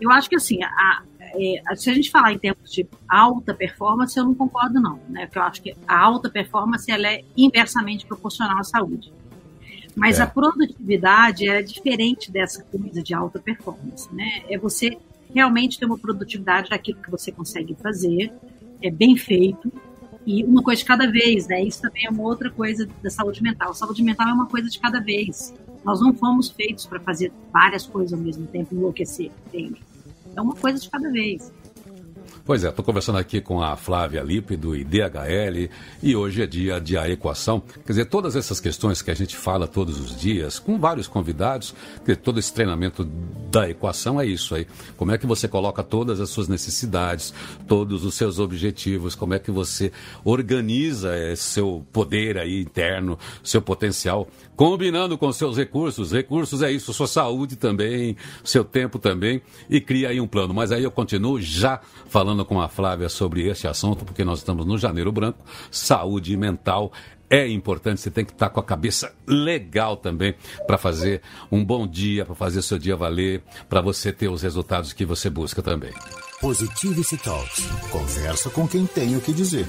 Eu 0.00 0.10
acho 0.10 0.28
que 0.28 0.36
assim, 0.36 0.62
a, 0.62 1.02
é, 1.36 1.76
se 1.76 1.90
a 1.90 1.94
gente 1.94 2.10
falar 2.10 2.32
em 2.32 2.38
termos 2.38 2.70
de 2.70 2.86
alta 3.08 3.54
performance, 3.54 4.16
eu 4.16 4.24
não 4.24 4.34
concordo 4.34 4.80
não, 4.80 4.98
né? 5.08 5.26
Porque 5.26 5.38
eu 5.38 5.42
acho 5.42 5.62
que 5.62 5.76
a 5.86 5.98
alta 5.98 6.30
performance 6.30 6.90
ela 6.90 7.08
é 7.08 7.22
inversamente 7.36 8.06
proporcional 8.06 8.58
à 8.58 8.64
saúde. 8.64 9.12
Mas 9.96 10.18
é. 10.18 10.22
a 10.22 10.26
produtividade 10.26 11.48
é 11.48 11.62
diferente 11.62 12.30
dessa 12.30 12.62
coisa 12.64 13.02
de 13.02 13.14
alta 13.14 13.38
performance, 13.38 14.12
né? 14.14 14.42
É 14.48 14.58
você 14.58 14.96
realmente 15.34 15.78
ter 15.78 15.86
uma 15.86 15.98
produtividade 15.98 16.70
daquilo 16.70 17.00
que 17.00 17.10
você 17.10 17.32
consegue 17.32 17.74
fazer, 17.74 18.32
é 18.80 18.90
bem 18.90 19.16
feito, 19.16 19.72
e 20.26 20.42
uma 20.44 20.62
coisa 20.62 20.80
de 20.80 20.86
cada 20.86 21.10
vez, 21.10 21.46
né? 21.46 21.62
Isso 21.62 21.82
também 21.82 22.06
é 22.06 22.10
uma 22.10 22.22
outra 22.22 22.50
coisa 22.50 22.88
da 23.02 23.10
saúde 23.10 23.42
mental. 23.42 23.70
A 23.70 23.74
saúde 23.74 24.02
mental 24.02 24.28
é 24.28 24.32
uma 24.32 24.46
coisa 24.46 24.68
de 24.68 24.78
cada 24.78 25.00
vez. 25.00 25.52
Nós 25.84 26.00
não 26.00 26.14
fomos 26.14 26.48
feitos 26.48 26.86
para 26.86 26.98
fazer 27.00 27.30
várias 27.52 27.86
coisas 27.86 28.12
ao 28.12 28.18
mesmo 28.18 28.46
tempo, 28.46 28.74
enlouquecer, 28.74 29.30
entende? 29.46 29.82
É 30.36 30.40
uma 30.40 30.54
coisa 30.54 30.78
de 30.80 30.90
cada 30.90 31.10
vez. 31.10 31.52
Pois 32.46 32.62
é, 32.62 32.68
estou 32.68 32.84
conversando 32.84 33.16
aqui 33.16 33.40
com 33.40 33.62
a 33.62 33.74
Flávia 33.74 34.20
Lippe, 34.20 34.54
do 34.54 34.76
IDHL, 34.76 35.70
e 36.02 36.14
hoje 36.14 36.42
é 36.42 36.46
dia 36.46 36.78
de 36.78 36.94
a 36.94 37.08
equação. 37.08 37.58
Quer 37.58 37.92
dizer, 37.92 38.04
todas 38.04 38.36
essas 38.36 38.60
questões 38.60 39.00
que 39.00 39.10
a 39.10 39.14
gente 39.14 39.34
fala 39.34 39.66
todos 39.66 39.98
os 39.98 40.14
dias, 40.14 40.58
com 40.58 40.78
vários 40.78 41.08
convidados, 41.08 41.74
que 42.04 42.14
todo 42.14 42.38
esse 42.38 42.52
treinamento 42.52 43.02
da 43.50 43.70
equação 43.70 44.20
é 44.20 44.26
isso 44.26 44.54
aí. 44.54 44.66
Como 44.94 45.10
é 45.10 45.16
que 45.16 45.26
você 45.26 45.48
coloca 45.48 45.82
todas 45.82 46.20
as 46.20 46.28
suas 46.28 46.46
necessidades, 46.46 47.32
todos 47.66 48.04
os 48.04 48.14
seus 48.14 48.38
objetivos, 48.38 49.14
como 49.14 49.32
é 49.32 49.38
que 49.38 49.50
você 49.50 49.90
organiza 50.22 51.14
seu 51.36 51.82
poder 51.94 52.36
aí 52.36 52.60
interno, 52.60 53.18
seu 53.42 53.62
potencial, 53.62 54.28
combinando 54.54 55.16
com 55.16 55.32
seus 55.32 55.56
recursos. 55.56 56.12
Recursos 56.12 56.62
é 56.62 56.70
isso, 56.70 56.92
sua 56.92 57.06
saúde 57.06 57.56
também, 57.56 58.18
seu 58.44 58.64
tempo 58.64 58.98
também, 58.98 59.40
e 59.70 59.80
cria 59.80 60.10
aí 60.10 60.20
um 60.20 60.26
plano. 60.26 60.52
Mas 60.52 60.70
aí 60.72 60.84
eu 60.84 60.90
continuo 60.90 61.40
já 61.40 61.80
falando 62.08 62.33
falando 62.34 62.44
com 62.44 62.60
a 62.60 62.68
Flávia 62.68 63.08
sobre 63.08 63.48
esse 63.48 63.68
assunto, 63.68 64.04
porque 64.04 64.24
nós 64.24 64.40
estamos 64.40 64.66
no 64.66 64.76
Janeiro 64.76 65.12
Branco. 65.12 65.38
Saúde 65.70 66.36
mental 66.36 66.92
é 67.30 67.48
importante, 67.48 68.00
você 68.00 68.10
tem 68.10 68.24
que 68.24 68.32
estar 68.32 68.50
com 68.50 68.58
a 68.58 68.62
cabeça 68.62 69.14
legal 69.26 69.96
também 69.96 70.34
para 70.66 70.76
fazer 70.76 71.22
um 71.50 71.64
bom 71.64 71.86
dia, 71.86 72.24
para 72.24 72.34
fazer 72.34 72.60
seu 72.62 72.78
dia 72.78 72.96
valer, 72.96 73.42
para 73.68 73.80
você 73.80 74.12
ter 74.12 74.28
os 74.28 74.42
resultados 74.42 74.92
que 74.92 75.04
você 75.04 75.30
busca 75.30 75.62
também. 75.62 75.92
Positivity 76.40 77.16
Talks. 77.18 77.66
Conversa 77.90 78.50
com 78.50 78.66
quem 78.66 78.84
tem 78.84 79.16
o 79.16 79.20
que 79.20 79.32
dizer. 79.32 79.66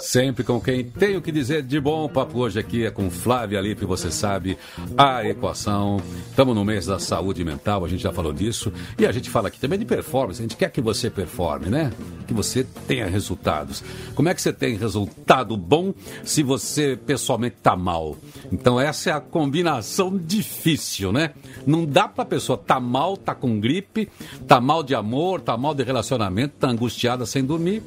Sempre 0.00 0.42
com 0.44 0.60
quem 0.60 0.84
tem 0.84 1.16
o 1.16 1.22
que 1.22 1.30
dizer 1.30 1.62
de 1.62 1.80
bom. 1.80 2.04
O 2.04 2.08
papo 2.08 2.38
hoje 2.38 2.58
aqui 2.58 2.84
é 2.84 2.90
com 2.90 3.10
Flávia 3.10 3.60
Lipe, 3.60 3.84
você 3.84 4.10
sabe, 4.10 4.58
a 4.96 5.24
equação. 5.24 6.00
Estamos 6.28 6.54
no 6.54 6.64
mês 6.64 6.86
da 6.86 6.98
saúde 6.98 7.44
mental, 7.44 7.84
a 7.84 7.88
gente 7.88 8.02
já 8.02 8.12
falou 8.12 8.32
disso. 8.32 8.72
E 8.98 9.06
a 9.06 9.12
gente 9.12 9.30
fala 9.30 9.48
aqui 9.48 9.58
também 9.58 9.78
de 9.78 9.84
performance. 9.84 10.40
A 10.40 10.42
gente 10.42 10.56
quer 10.56 10.70
que 10.70 10.80
você 10.80 11.08
performe, 11.08 11.66
né? 11.66 11.92
Que 12.26 12.34
você 12.34 12.64
tenha 12.86 13.06
resultados. 13.06 13.82
Como 14.14 14.28
é 14.28 14.34
que 14.34 14.42
você 14.42 14.52
tem 14.52 14.76
resultado 14.76 15.56
bom 15.56 15.94
se 16.24 16.42
você 16.42 16.96
pessoalmente 16.96 17.56
está 17.56 17.76
mal? 17.76 18.16
Então, 18.50 18.80
essa 18.80 19.10
é 19.10 19.12
a 19.12 19.20
combinação 19.20 20.16
difícil, 20.16 21.12
né? 21.12 21.30
Não 21.66 21.86
dá 21.86 22.08
para 22.08 22.24
a 22.24 22.26
pessoa 22.26 22.58
tá 22.58 22.80
mal, 22.80 23.16
tá 23.16 23.34
com 23.34 23.60
gripe, 23.60 24.08
tá 24.46 24.60
mal 24.60 24.82
de 24.82 24.94
amor, 24.94 25.40
tá 25.40 25.56
mal 25.56 25.74
de 25.74 25.82
relacionamento, 25.82 26.54
tá 26.58 26.68
angustiada 26.68 27.24
sem 27.24 27.44
dormir 27.44 27.82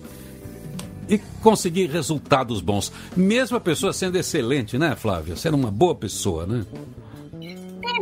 e 1.09 1.17
conseguir 1.41 1.87
resultados 1.87 2.61
bons. 2.61 2.91
Mesmo 3.15 3.57
a 3.57 3.61
pessoa 3.61 3.93
sendo 3.93 4.17
excelente, 4.17 4.77
né, 4.77 4.95
Flávia? 4.95 5.35
Sendo 5.35 5.55
uma 5.55 5.71
boa 5.71 5.95
pessoa, 5.95 6.45
né? 6.45 6.65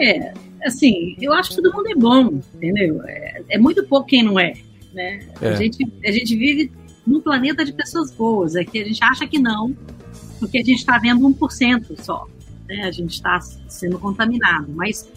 É, 0.01 0.33
assim, 0.65 1.15
eu 1.21 1.33
acho 1.33 1.51
que 1.51 1.61
todo 1.61 1.73
mundo 1.73 1.87
é 1.87 1.95
bom, 1.95 2.41
entendeu? 2.55 3.01
É, 3.03 3.43
é 3.49 3.57
muito 3.57 3.83
pouco 3.83 4.07
quem 4.07 4.23
não 4.23 4.39
é, 4.39 4.53
né? 4.93 5.27
É. 5.41 5.49
A, 5.49 5.55
gente, 5.55 5.87
a 6.03 6.11
gente 6.11 6.35
vive 6.35 6.71
num 7.05 7.21
planeta 7.21 7.63
de 7.63 7.71
pessoas 7.71 8.11
boas, 8.11 8.55
é 8.55 8.63
que 8.63 8.81
a 8.81 8.85
gente 8.85 9.03
acha 9.03 9.27
que 9.27 9.37
não, 9.37 9.75
porque 10.39 10.57
a 10.57 10.63
gente 10.63 10.79
está 10.79 10.97
vendo 10.97 11.21
1% 11.21 12.01
só, 12.01 12.27
né? 12.67 12.83
A 12.83 12.91
gente 12.91 13.13
está 13.13 13.39
sendo 13.67 13.99
contaminado, 13.99 14.71
mas 14.73 15.07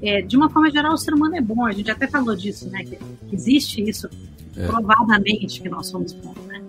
é, 0.00 0.22
de 0.22 0.36
uma 0.36 0.48
forma 0.48 0.70
geral 0.70 0.94
o 0.94 0.98
ser 0.98 1.14
humano 1.14 1.36
é 1.36 1.40
bom, 1.40 1.64
a 1.66 1.72
gente 1.72 1.90
até 1.90 2.06
falou 2.06 2.34
disso, 2.34 2.70
né? 2.70 2.84
Que, 2.84 2.96
que 2.96 3.34
existe 3.34 3.82
isso, 3.82 4.08
é. 4.56 4.66
provadamente 4.66 5.60
que 5.60 5.68
nós 5.68 5.88
somos 5.88 6.12
bons, 6.12 6.36
né? 6.46 6.62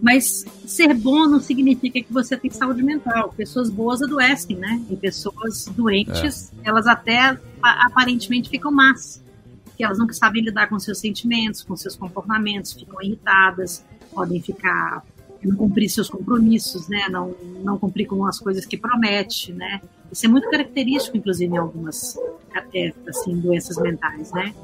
Mas 0.00 0.44
ser 0.66 0.92
bom 0.94 1.26
não 1.26 1.40
significa 1.40 2.02
que 2.02 2.12
você 2.12 2.36
tem 2.36 2.50
saúde 2.50 2.82
mental. 2.82 3.32
Pessoas 3.36 3.70
boas 3.70 4.02
adoecem, 4.02 4.56
né? 4.56 4.82
E 4.90 4.96
pessoas 4.96 5.66
doentes, 5.74 6.52
é. 6.62 6.68
elas 6.68 6.86
até 6.86 7.38
aparentemente 7.62 8.50
ficam 8.50 8.70
más. 8.70 9.22
Porque 9.64 9.84
elas 9.84 9.98
não 9.98 10.10
sabem 10.12 10.42
lidar 10.42 10.68
com 10.68 10.78
seus 10.78 10.98
sentimentos, 10.98 11.62
com 11.62 11.76
seus 11.76 11.96
comportamentos, 11.96 12.72
ficam 12.72 13.00
irritadas, 13.02 13.84
podem 14.12 14.40
ficar 14.40 15.02
não 15.46 15.56
cumprir 15.56 15.88
seus 15.88 16.08
compromissos, 16.08 16.88
né? 16.88 17.08
Não, 17.08 17.34
não 17.62 17.78
cumprir 17.78 18.06
com 18.06 18.24
as 18.26 18.38
coisas 18.38 18.66
que 18.66 18.76
promete, 18.76 19.52
né? 19.52 19.80
Isso 20.10 20.26
é 20.26 20.28
muito 20.28 20.48
característico, 20.50 21.16
inclusive, 21.16 21.54
em 21.54 21.58
algumas 21.58 22.18
até, 22.54 22.92
assim, 23.08 23.38
doenças 23.38 23.76
mentais, 23.78 24.32
né? 24.32 24.54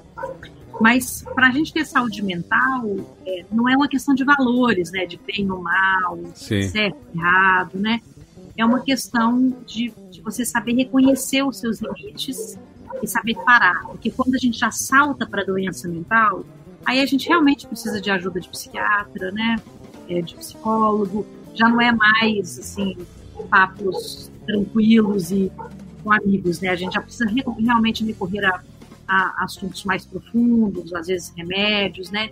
Mas 0.81 1.25
para 1.35 1.49
a 1.49 1.51
gente 1.51 1.73
ter 1.73 1.85
saúde 1.85 2.23
mental, 2.23 2.85
é, 3.27 3.45
não 3.51 3.69
é 3.69 3.77
uma 3.77 3.89
questão 3.89 4.15
de 4.15 4.25
valores, 4.25 4.91
né? 4.91 5.07
De 5.07 5.19
bem 5.19 5.51
ou 5.51 5.63
mal, 5.63 6.19
Sim. 6.35 6.63
certo, 6.63 6.97
errado, 7.15 7.79
né? 7.79 8.01
É 8.57 8.65
uma 8.65 8.81
questão 8.81 9.55
de, 9.67 9.93
de 10.11 10.21
você 10.21 10.45
saber 10.45 10.75
reconhecer 10.75 11.43
os 11.43 11.59
seus 11.59 11.81
limites 11.81 12.59
e 13.03 13.07
saber 13.07 13.35
parar. 13.45 13.83
Porque 13.87 14.11
quando 14.11 14.35
a 14.35 14.39
gente 14.39 14.59
já 14.59 14.71
salta 14.71 15.27
para 15.27 15.43
a 15.43 15.45
doença 15.45 15.89
mental, 15.89 16.45
aí 16.85 17.01
a 17.01 17.07
gente 17.07 17.29
realmente 17.29 17.67
precisa 17.67 18.01
de 18.01 18.11
ajuda 18.11 18.41
de 18.41 18.49
psiquiatra, 18.49 19.31
né? 19.33 19.57
É, 20.09 20.21
de 20.21 20.35
psicólogo. 20.35 21.27
Já 21.55 21.69
não 21.69 21.81
é 21.81 21.93
mais, 21.93 22.59
assim, 22.59 22.97
papos 23.49 24.31
tranquilos 24.47 25.31
e 25.31 25.51
com 26.03 26.13
amigos, 26.13 26.61
né? 26.61 26.69
A 26.69 26.77
gente 26.77 26.95
já 26.95 27.01
precisa 27.01 27.31
realmente 27.59 28.05
recorrer 28.05 28.45
a 28.45 28.63
a 29.13 29.45
assuntos 29.45 29.85
mais 29.85 30.07
profundos, 30.07 30.93
às 30.95 31.07
vezes 31.07 31.33
remédios, 31.37 32.11
né? 32.11 32.31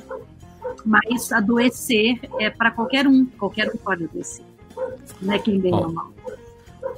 Mas 0.85 1.31
adoecer 1.33 2.19
é 2.39 2.49
para 2.49 2.71
qualquer 2.71 3.07
um, 3.07 3.27
qualquer 3.27 3.69
um 3.69 3.77
pode 3.77 4.05
adoecer. 4.05 4.45
Não 5.21 5.35
é 5.35 5.39
quem 5.39 5.61
bem 5.61 5.75
ou 5.75 5.93
mal. 5.93 6.13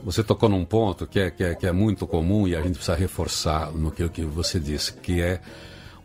Você 0.05 0.23
tocou 0.23 0.49
num 0.49 0.65
ponto 0.65 1.07
que 1.07 1.19
é, 1.19 1.31
que, 1.31 1.43
é, 1.45 1.55
que 1.55 1.67
é 1.67 1.73
muito 1.73 2.07
comum 2.07 2.47
e 2.47 2.55
a 2.55 2.61
gente 2.61 2.75
precisa 2.75 2.97
reforçar 2.97 3.73
no 3.73 3.91
que, 3.91 4.09
que 4.09 4.25
você 4.25 4.61
disse, 4.61 4.93
que 4.93 5.21
é 5.21 5.41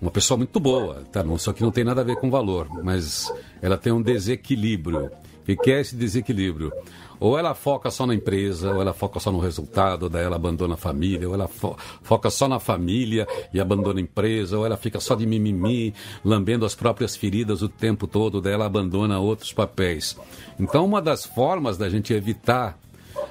uma 0.02 0.12
pessoa 0.12 0.38
muito 0.38 0.60
boa, 0.60 1.04
tá? 1.12 1.24
só 1.38 1.52
que 1.52 1.64
não 1.64 1.72
tem 1.72 1.84
nada 1.84 2.02
a 2.02 2.04
ver 2.04 2.16
com 2.18 2.30
valor, 2.30 2.68
mas 2.84 3.32
ela 3.62 3.78
tem 3.78 3.92
um 3.92 4.02
desequilíbrio. 4.02 5.12
O 5.48 5.56
que 5.58 5.72
é 5.72 5.82
esse 5.82 5.96
desequilíbrio? 5.96 6.72
Ou 7.20 7.38
ela 7.38 7.54
foca 7.54 7.90
só 7.90 8.06
na 8.06 8.14
empresa, 8.14 8.72
ou 8.72 8.82
ela 8.82 8.94
foca 8.94 9.20
só 9.20 9.32
no 9.32 9.40
resultado, 9.40 10.10
daí 10.10 10.24
ela 10.24 10.36
abandona 10.36 10.76
a 10.76 10.78
família, 10.78 11.28
ou 11.28 11.34
ela 11.34 11.48
fo 11.48 11.76
foca 12.04 12.30
só 12.30 12.48
na 12.48 12.60
família 12.60 13.28
e 13.54 13.60
abandona 13.60 14.00
a 14.00 14.04
empresa, 14.04 14.58
ou 14.58 14.66
ela 14.66 14.78
fica 14.78 15.00
só 15.00 15.16
de 15.16 15.26
mimimi, 15.26 15.94
lambendo 16.24 16.66
as 16.66 16.76
próprias 16.76 17.16
feridas 17.16 17.62
o 17.62 17.70
tempo 17.70 18.08
todo, 18.08 18.42
daí 18.42 18.54
ela 18.54 18.66
abandona 18.66 19.20
outros 19.20 19.52
papéis. 19.52 20.18
Então, 20.60 20.86
uma 20.86 21.02
das 21.02 21.26
formas 21.26 21.78
da 21.78 21.90
gente 21.90 22.14
evitar 22.14 22.78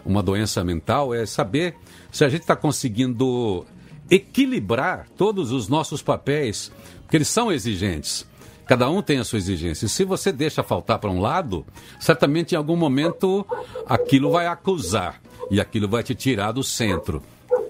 uma 0.04 0.22
doença 0.22 0.64
mental 0.64 1.14
é 1.14 1.24
saber 1.26 1.76
se 2.10 2.24
a 2.24 2.28
gente 2.28 2.42
está 2.42 2.56
conseguindo 2.56 3.64
equilibrar 4.10 5.06
todos 5.16 5.50
os 5.52 5.68
nossos 5.68 6.02
papéis, 6.02 6.72
porque 7.02 7.16
eles 7.16 7.28
são 7.28 7.52
exigentes. 7.52 8.26
Cada 8.66 8.90
um 8.90 9.00
tem 9.00 9.18
a 9.18 9.24
sua 9.24 9.38
exigência. 9.38 9.86
Se 9.86 10.04
você 10.04 10.32
deixa 10.32 10.62
faltar 10.62 10.98
para 10.98 11.10
um 11.10 11.20
lado, 11.20 11.64
certamente 12.00 12.52
em 12.52 12.58
algum 12.58 12.76
momento 12.76 13.46
aquilo 13.86 14.32
vai 14.32 14.46
acusar 14.46 15.20
e 15.50 15.60
aquilo 15.60 15.88
vai 15.88 16.02
te 16.02 16.14
tirar 16.14 16.52
do 16.52 16.64
centro. 16.64 17.22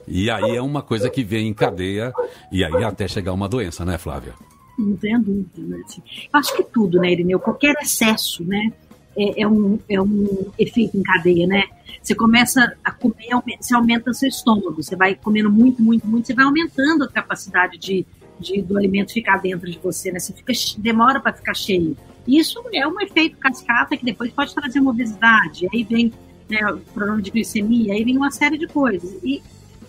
E 0.09 0.31
aí 0.31 0.57
é 0.57 0.63
uma 0.63 0.83
coisa 0.83 1.11
que 1.11 1.23
vem 1.23 1.49
em 1.49 1.55
cadeia 1.55 2.13
e 2.51 2.65
aí 2.65 2.83
até 2.83 3.07
chegar 3.07 3.33
uma 3.33 3.49
doença, 3.49 3.85
né, 3.85 3.99
Flávia? 3.99 4.35
Não 4.79 4.97
tenho 4.97 5.21
dúvida. 5.21 5.51
Né? 5.57 5.83
Assim, 5.85 6.03
acho 6.33 6.57
que 6.57 6.63
tudo, 6.63 6.99
né, 6.99 7.13
Irineu? 7.13 7.41
Qualquer 7.41 7.75
excesso, 7.83 8.45
né, 8.45 8.73
é, 9.17 9.43
é, 9.43 9.49
um, 9.49 9.79
é 9.89 10.01
um 10.01 10.51
efeito 10.59 10.97
em 10.97 11.03
cadeia, 11.03 11.47
né? 11.47 11.65
Você 12.03 12.15
começa 12.15 12.73
a 12.85 12.93
comer, 12.93 13.31
você 13.61 13.75
aumenta 13.75 14.13
seu 14.13 14.29
estômago, 14.29 14.83
você 14.83 14.95
vai 14.95 15.15
comendo 15.15 15.51
muito, 15.51 15.83
muito, 15.83 16.07
muito, 16.07 16.27
você 16.27 16.35
vai 16.35 16.45
aumentando 16.45 17.05
a 17.05 17.09
capacidade 17.09 17.79
de 17.79 18.07
de, 18.39 18.63
do 18.63 18.77
alimento 18.77 19.13
ficar 19.13 19.39
dentro 19.39 19.71
de 19.71 19.79
você, 19.79 20.11
né? 20.13 20.19
Você 20.19 20.33
fica, 20.33 20.53
demora 20.79 21.21
para 21.21 21.33
ficar 21.33 21.55
cheio. 21.55 21.97
Isso 22.27 22.63
é 22.73 22.87
um 22.87 23.01
efeito 23.01 23.37
cascata 23.39 23.97
que 23.97 24.05
depois 24.05 24.33
pode 24.33 24.55
trazer 24.55 24.81
uma 24.81 24.91
obesidade. 24.91 25.69
Aí 25.73 25.85
vem 25.85 26.13
né, 26.49 26.67
o 26.73 26.79
problema 26.79 27.23
de 27.23 27.31
glicemia, 27.31 27.95
aí 27.95 28.05
vem 28.05 28.17
uma 28.17 28.31
série 28.31 28.59
de 28.59 28.67
coisas. 28.67 29.19
E 29.23 29.43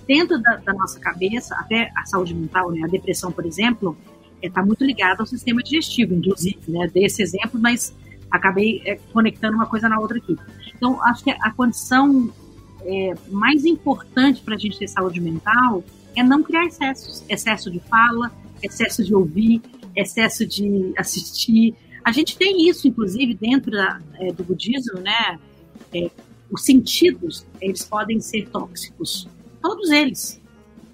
dentro 0.07 0.39
da, 0.41 0.57
da 0.57 0.73
nossa 0.73 0.99
cabeça, 0.99 1.55
até 1.55 1.91
a 1.95 2.05
saúde 2.05 2.33
mental, 2.33 2.71
né, 2.71 2.81
a 2.83 2.87
depressão, 2.87 3.31
por 3.31 3.45
exemplo, 3.45 3.97
está 4.41 4.61
é, 4.61 4.65
muito 4.65 4.83
ligada 4.83 5.21
ao 5.21 5.25
sistema 5.25 5.61
digestivo, 5.61 6.13
inclusive, 6.13 6.59
né? 6.67 6.87
Dei 6.93 7.05
esse 7.05 7.21
exemplo, 7.21 7.59
mas 7.59 7.93
acabei 8.29 8.81
é, 8.85 8.99
conectando 9.11 9.55
uma 9.55 9.65
coisa 9.65 9.89
na 9.89 9.99
outra 9.99 10.17
aqui. 10.17 10.35
Então, 10.75 11.01
acho 11.03 11.23
que 11.23 11.31
a 11.31 11.51
condição 11.51 12.31
é, 12.87 13.13
mais 13.29 13.65
importante 13.65 14.41
para 14.41 14.55
a 14.55 14.57
gente 14.57 14.79
ter 14.79 14.87
saúde 14.87 15.19
mental 15.19 15.83
é 16.15 16.23
não 16.23 16.41
criar 16.41 16.65
excessos. 16.65 17.23
Excesso 17.29 17.69
de 17.69 17.79
fala, 17.81 18.31
excesso 18.63 19.03
de 19.03 19.13
ouvir, 19.13 19.61
excesso 19.95 20.45
de 20.45 20.93
assistir. 20.97 21.75
A 22.03 22.11
gente 22.11 22.37
tem 22.37 22.67
isso, 22.67 22.87
inclusive, 22.87 23.35
dentro 23.35 23.71
da, 23.71 24.01
é, 24.15 24.31
do 24.31 24.43
budismo, 24.43 24.99
né? 25.01 25.37
É, 25.93 26.09
os 26.49 26.63
sentidos, 26.63 27.45
eles 27.61 27.83
podem 27.83 28.21
ser 28.21 28.47
tóxicos. 28.49 29.27
Todos 29.61 29.91
eles. 29.91 30.41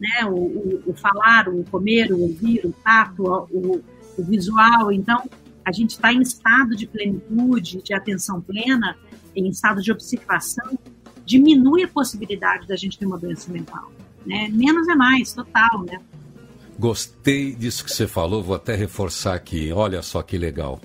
Né? 0.01 0.25
O, 0.25 0.35
o, 0.35 0.83
o 0.87 0.93
falar, 0.93 1.47
o 1.47 1.63
comer, 1.65 2.11
o 2.11 2.19
ouvir, 2.19 2.65
o 2.65 2.73
tato, 2.83 3.23
o, 3.23 3.83
o 4.17 4.23
visual. 4.23 4.91
Então, 4.91 5.29
a 5.63 5.71
gente 5.71 5.91
está 5.91 6.11
em 6.11 6.21
estado 6.21 6.75
de 6.75 6.87
plenitude, 6.87 7.81
de 7.83 7.93
atenção 7.93 8.41
plena, 8.41 8.97
em 9.35 9.47
estado 9.47 9.81
de 9.81 9.91
observação, 9.91 10.77
diminui 11.25 11.83
a 11.83 11.87
possibilidade 11.87 12.67
da 12.67 12.75
gente 12.75 12.97
ter 12.97 13.05
uma 13.05 13.17
doença 13.17 13.51
mental. 13.51 13.91
Né? 14.25 14.49
Menos 14.51 14.87
é 14.87 14.95
mais, 14.95 15.33
total, 15.33 15.83
né? 15.83 15.99
Gostei 16.77 17.53
disso 17.53 17.83
que 17.83 17.91
você 17.91 18.07
falou, 18.07 18.41
vou 18.41 18.55
até 18.55 18.75
reforçar 18.75 19.35
aqui. 19.35 19.71
Olha 19.71 20.01
só 20.01 20.21
que 20.21 20.37
legal. 20.37 20.81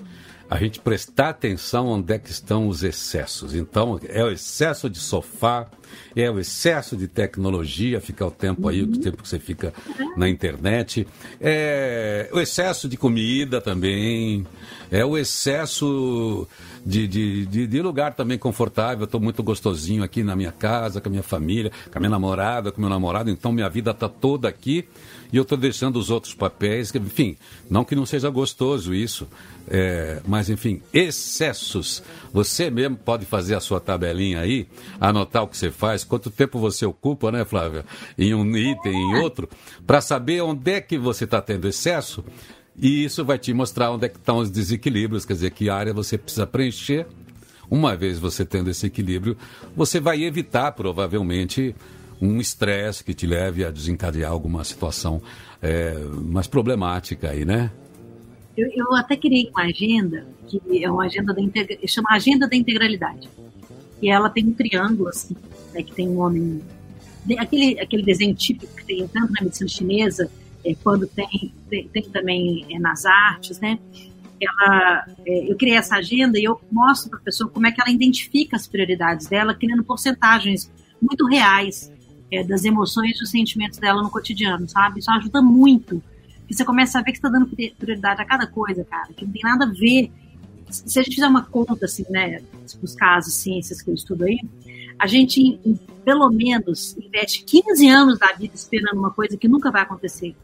A 0.49 0.57
gente 0.57 0.79
prestar 0.79 1.29
atenção 1.29 1.87
onde 1.87 2.11
é 2.11 2.17
que 2.17 2.31
estão 2.31 2.67
os 2.67 2.83
excessos. 2.83 3.53
Então, 3.53 3.99
é 4.07 4.23
o 4.23 4.31
excesso 4.31 4.89
de 4.89 4.97
sofá, 4.97 5.67
é 6.15 6.29
o 6.29 6.39
excesso 6.39 6.97
de 6.97 7.07
tecnologia, 7.07 8.01
ficar 8.01 8.25
o 8.25 8.31
tempo 8.31 8.67
aí, 8.67 8.81
uhum. 8.81 8.89
o 8.89 8.97
tempo 8.97 9.21
que 9.21 9.29
você 9.29 9.37
fica 9.37 9.71
na 10.17 10.27
internet, 10.27 11.07
é 11.39 12.29
o 12.33 12.39
excesso 12.39 12.89
de 12.89 12.97
comida 12.97 13.61
também, 13.61 14.45
é 14.91 15.05
o 15.05 15.17
excesso 15.17 16.47
de, 16.83 17.07
de, 17.07 17.45
de, 17.45 17.67
de 17.67 17.81
lugar 17.81 18.15
também 18.15 18.37
confortável. 18.37 19.05
Estou 19.05 19.21
muito 19.21 19.43
gostosinho 19.43 20.03
aqui 20.03 20.23
na 20.23 20.35
minha 20.35 20.51
casa, 20.51 20.99
com 20.99 21.09
a 21.09 21.11
minha 21.11 21.23
família, 21.23 21.71
com 21.91 21.97
a 21.97 21.99
minha 21.99 22.09
namorada, 22.09 22.71
com 22.71 22.79
o 22.79 22.81
meu 22.81 22.89
namorado, 22.89 23.29
então 23.29 23.51
minha 23.51 23.69
vida 23.69 23.91
está 23.91 24.09
toda 24.09 24.47
aqui 24.47 24.87
e 25.31 25.37
eu 25.37 25.43
estou 25.43 25.57
deixando 25.57 25.97
os 25.97 26.09
outros 26.09 26.33
papéis, 26.33 26.93
enfim, 26.95 27.37
não 27.69 27.85
que 27.85 27.95
não 27.95 28.05
seja 28.05 28.29
gostoso 28.29 28.93
isso, 28.93 29.27
é, 29.67 30.21
mas 30.27 30.49
enfim, 30.49 30.81
excessos. 30.91 32.01
Você 32.33 32.71
mesmo 32.71 32.97
pode 32.97 33.25
fazer 33.25 33.55
a 33.55 33.59
sua 33.59 33.79
tabelinha 33.79 34.39
aí, 34.39 34.67
anotar 34.99 35.43
o 35.43 35.47
que 35.47 35.57
você 35.57 35.69
faz, 35.69 36.03
quanto 36.03 36.31
tempo 36.31 36.57
você 36.57 36.85
ocupa, 36.85 37.31
né, 37.31 37.45
Flávia, 37.45 37.85
em 38.17 38.33
um 38.33 38.57
item, 38.57 38.93
em 38.93 39.15
outro, 39.21 39.47
para 39.85 40.01
saber 40.01 40.41
onde 40.41 40.71
é 40.71 40.81
que 40.81 40.97
você 40.97 41.25
está 41.25 41.41
tendo 41.41 41.67
excesso. 41.67 42.23
E 42.81 43.03
isso 43.03 43.25
vai 43.25 43.37
te 43.37 43.53
mostrar 43.53 43.91
onde 43.91 44.05
é 44.05 44.09
que 44.09 44.17
estão 44.17 44.37
os 44.37 44.49
desequilíbrios, 44.49 45.25
quer 45.25 45.33
dizer, 45.33 45.51
que 45.51 45.69
área 45.69 45.93
você 45.93 46.17
precisa 46.17 46.47
preencher. 46.47 47.05
Uma 47.69 47.95
vez 47.95 48.17
você 48.17 48.43
tendo 48.43 48.69
esse 48.69 48.87
equilíbrio, 48.87 49.37
você 49.75 49.99
vai 49.99 50.23
evitar 50.23 50.71
provavelmente 50.71 51.75
um 52.21 52.39
estresse 52.39 53.03
que 53.03 53.13
te 53.13 53.25
leve 53.25 53.63
a 53.63 53.71
desencadear 53.71 54.31
alguma 54.31 54.63
situação 54.63 55.21
é, 55.61 55.93
mais 56.21 56.47
problemática 56.47 57.29
aí, 57.29 57.45
né? 57.45 57.71
Eu, 58.57 58.69
eu, 58.73 58.93
até 58.93 59.15
criei 59.15 59.49
uma 59.49 59.63
agenda, 59.63 60.25
que 60.47 60.83
é 60.83 60.91
uma 60.91 61.05
agenda 61.05 61.33
da 61.33 61.41
integra... 61.41 61.77
chama 61.87 62.09
Agenda 62.11 62.47
da 62.47 62.55
Integralidade. 62.55 63.29
E 64.01 64.09
ela 64.09 64.29
tem 64.29 64.45
um 64.45 64.53
triângulo, 64.53 65.07
assim, 65.07 65.35
né, 65.73 65.81
que 65.81 65.93
tem 65.93 66.09
um 66.09 66.19
homem. 66.19 66.61
Aquele, 67.37 67.79
aquele 67.79 68.03
desenho 68.03 68.33
típico 68.35 68.75
que 68.75 68.85
tem 68.85 69.07
tanto 69.07 69.31
na 69.33 69.41
medicina 69.41 69.69
chinesa, 69.69 70.29
é, 70.65 70.75
quando 70.83 71.07
tem, 71.07 71.53
tem, 71.69 71.87
tem 71.87 72.03
também 72.09 72.65
é, 72.69 72.79
nas 72.79 73.05
artes, 73.05 73.59
né? 73.59 73.79
Ela, 74.41 75.05
é, 75.25 75.51
eu 75.51 75.55
criei 75.55 75.77
essa 75.77 75.95
agenda 75.95 76.39
e 76.39 76.43
eu 76.43 76.59
mostro 76.71 77.09
para 77.09 77.19
a 77.19 77.21
pessoa 77.21 77.49
como 77.49 77.67
é 77.67 77.71
que 77.71 77.81
ela 77.81 77.91
identifica 77.91 78.55
as 78.55 78.67
prioridades 78.67 79.27
dela, 79.27 79.53
criando 79.53 79.83
porcentagens 79.83 80.71
muito 81.01 81.25
reais 81.27 81.91
é, 82.31 82.43
das 82.43 82.63
emoções 82.65 83.15
e 83.15 83.19
dos 83.19 83.31
sentimentos 83.31 83.79
dela 83.79 84.01
no 84.01 84.09
cotidiano, 84.09 84.67
sabe? 84.67 84.99
Isso 84.99 85.11
ajuda 85.11 85.41
muito. 85.41 86.01
E 86.49 86.53
você 86.53 86.65
começa 86.65 86.99
a 86.99 87.01
ver 87.01 87.11
que 87.11 87.17
está 87.17 87.29
dando 87.29 87.47
prioridade 87.77 88.21
a 88.21 88.25
cada 88.25 88.47
coisa, 88.47 88.83
cara, 88.83 89.13
que 89.13 89.25
não 89.25 89.31
tem 89.31 89.41
nada 89.43 89.65
a 89.65 89.67
ver. 89.67 90.11
Se 90.69 90.99
a 90.99 91.03
gente 91.03 91.15
fizer 91.15 91.27
uma 91.27 91.43
conta, 91.43 91.85
assim, 91.85 92.05
né, 92.09 92.41
os 92.81 92.95
casos, 92.95 93.35
ciências 93.35 93.81
que 93.81 93.89
eu 93.89 93.93
estudo 93.93 94.23
aí, 94.23 94.39
a 94.97 95.07
gente, 95.07 95.59
em, 95.65 95.79
pelo 96.03 96.29
menos, 96.29 96.95
investe 96.97 97.43
15 97.43 97.87
anos 97.87 98.19
da 98.19 98.33
vida 98.33 98.53
esperando 98.55 98.97
uma 98.97 99.11
coisa 99.11 99.37
que 99.37 99.47
nunca 99.47 99.71
vai 99.71 99.83
acontecer. 99.83 100.35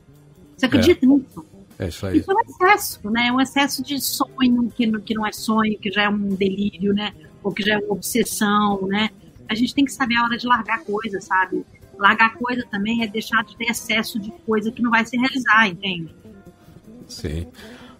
Você 0.56 0.65
acredita 0.65 1.06
é. 1.06 1.10
nisso? 1.10 1.46
É 1.77 1.88
isso 1.88 2.06
aí. 2.06 2.20
Isso 2.20 2.32
é 2.32 2.36
um 2.36 2.39
excesso, 2.42 3.10
né? 3.10 3.27
É 3.27 3.32
um 3.32 3.42
excesso 3.42 3.84
de 3.84 4.00
sonho 4.00 4.72
que 4.75 4.88
não, 4.88 5.00
que 5.01 5.13
não 5.13 5.25
é 5.25 5.32
sonho, 5.34 5.77
que 5.77 5.92
já 5.92 6.04
é 6.04 6.10
um 6.10 6.30
delírio, 6.30 6.94
né? 6.94 7.13
Ou 7.44 7.51
que 7.51 7.63
já 7.63 7.75
é 7.75 7.77
uma 7.77 7.94
obsessão, 7.94 8.88
né? 8.88 9.10
A 9.50 9.56
gente 9.56 9.74
tem 9.74 9.86
que 9.86 9.92
saber 9.92 10.16
a 10.16 10.24
hora 10.24 10.38
de 10.38 10.48
largar 10.48 10.84
coisa, 10.84 11.20
sabe? 11.22 11.66
Largar 11.98 12.34
coisa 12.36 12.66
também 12.70 13.04
é 13.04 13.08
deixar 13.08 13.44
de 13.44 13.56
ter 13.56 13.66
excesso 13.66 14.20
de 14.20 14.32
coisa 14.46 14.72
que 14.72 14.82
não 14.82 14.92
vai 14.92 15.06
se 15.06 15.18
realizar, 15.18 15.68
entende? 15.68 16.14
Sim. 17.08 17.48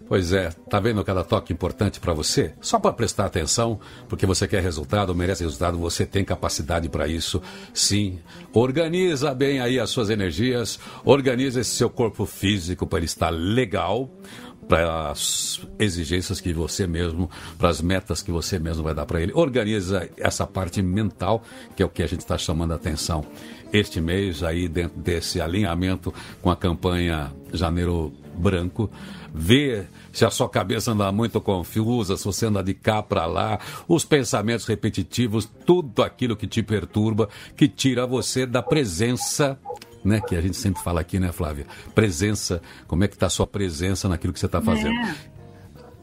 Pois 0.08 0.32
é, 0.32 0.50
tá 0.70 0.78
vendo 0.78 1.02
cada 1.02 1.24
toque 1.24 1.52
importante 1.52 1.98
para 1.98 2.14
você? 2.14 2.54
Só 2.60 2.78
para 2.78 2.92
prestar 2.92 3.26
atenção, 3.26 3.80
porque 4.08 4.24
você 4.24 4.46
quer 4.46 4.62
resultado, 4.62 5.12
merece 5.14 5.42
resultado, 5.42 5.78
você 5.78 6.06
tem 6.06 6.24
capacidade 6.24 6.88
para 6.88 7.08
isso. 7.08 7.42
Sim. 7.74 8.20
Organiza 8.52 9.34
bem 9.34 9.58
aí 9.58 9.80
as 9.80 9.90
suas 9.90 10.08
energias, 10.08 10.78
organiza 11.04 11.60
esse 11.60 11.70
seu 11.70 11.90
corpo 11.90 12.24
físico 12.24 12.86
para 12.86 13.00
ele 13.00 13.06
estar 13.06 13.30
legal, 13.30 14.08
para 14.68 15.10
as 15.10 15.60
exigências 15.78 16.40
que 16.40 16.52
você 16.52 16.86
mesmo, 16.86 17.30
para 17.58 17.68
as 17.68 17.80
metas 17.80 18.22
que 18.22 18.30
você 18.30 18.58
mesmo 18.58 18.82
vai 18.82 18.94
dar 18.94 19.06
para 19.06 19.20
ele. 19.20 19.32
Organiza 19.34 20.08
essa 20.16 20.46
parte 20.46 20.82
mental, 20.82 21.42
que 21.76 21.82
é 21.82 21.86
o 21.86 21.88
que 21.88 22.02
a 22.02 22.06
gente 22.06 22.20
está 22.20 22.36
chamando 22.36 22.72
a 22.72 22.76
atenção 22.76 23.24
este 23.72 24.00
mês, 24.00 24.42
aí 24.42 24.68
dentro 24.68 24.98
desse 24.98 25.40
alinhamento 25.40 26.12
com 26.40 26.50
a 26.50 26.56
campanha 26.56 27.32
Janeiro 27.52 28.12
Branco. 28.36 28.90
Ver 29.32 29.88
se 30.12 30.24
a 30.24 30.30
sua 30.30 30.48
cabeça 30.48 30.92
anda 30.92 31.12
muito 31.12 31.40
confusa, 31.40 32.16
se 32.16 32.24
você 32.24 32.46
anda 32.46 32.62
de 32.62 32.72
cá 32.72 33.02
para 33.02 33.26
lá, 33.26 33.58
os 33.86 34.04
pensamentos 34.04 34.66
repetitivos, 34.66 35.48
tudo 35.66 36.02
aquilo 36.02 36.36
que 36.36 36.46
te 36.46 36.62
perturba, 36.62 37.28
que 37.54 37.68
tira 37.68 38.06
você 38.06 38.46
da 38.46 38.62
presença 38.62 39.58
né, 40.06 40.20
que 40.20 40.36
a 40.36 40.40
gente 40.40 40.56
sempre 40.56 40.82
fala 40.82 41.00
aqui, 41.00 41.18
né, 41.18 41.32
Flávia? 41.32 41.66
Presença, 41.94 42.62
como 42.86 43.04
é 43.04 43.08
que 43.08 43.14
está 43.14 43.26
a 43.26 43.30
sua 43.30 43.46
presença 43.46 44.08
naquilo 44.08 44.32
que 44.32 44.40
você 44.40 44.46
está 44.46 44.62
fazendo? 44.62 44.94
É. 44.94 45.36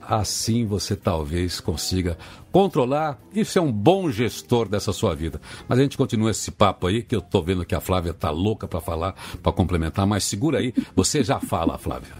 Assim 0.01 0.65
você 0.65 0.98
talvez 0.98 1.62
consiga 1.62 2.17
controlar 2.51 3.17
e 3.33 3.45
ser 3.45 3.62
um 3.62 3.72
bom 3.72 4.12
gestor 4.12 4.67
dessa 4.67 4.91
sua 4.91 5.15
vida. 5.15 5.39
Mas 5.67 5.79
a 5.79 5.81
gente 5.81 5.98
continua 5.98 6.31
esse 6.31 6.51
papo 6.51 6.88
aí, 6.88 7.01
que 7.01 7.15
eu 7.15 7.19
estou 7.19 7.41
vendo 7.41 7.65
que 7.65 7.74
a 7.74 7.79
Flávia 7.79 8.12
está 8.12 8.29
louca 8.29 8.67
para 8.67 8.81
falar, 8.81 9.15
para 9.41 9.53
complementar, 9.53 10.05
mas 10.05 10.25
segura 10.25 10.60
aí, 10.60 10.74
você 10.93 11.24
já 11.24 11.39
fala, 11.39 11.77
Flávia. 11.77 12.12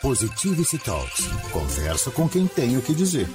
Positivity 0.00 0.78
Talks. 0.78 1.26
Conversa 1.50 2.10
com 2.12 2.28
quem 2.28 2.46
tem 2.46 2.76
o 2.76 2.82
que 2.82 2.94
dizer. 2.94 3.28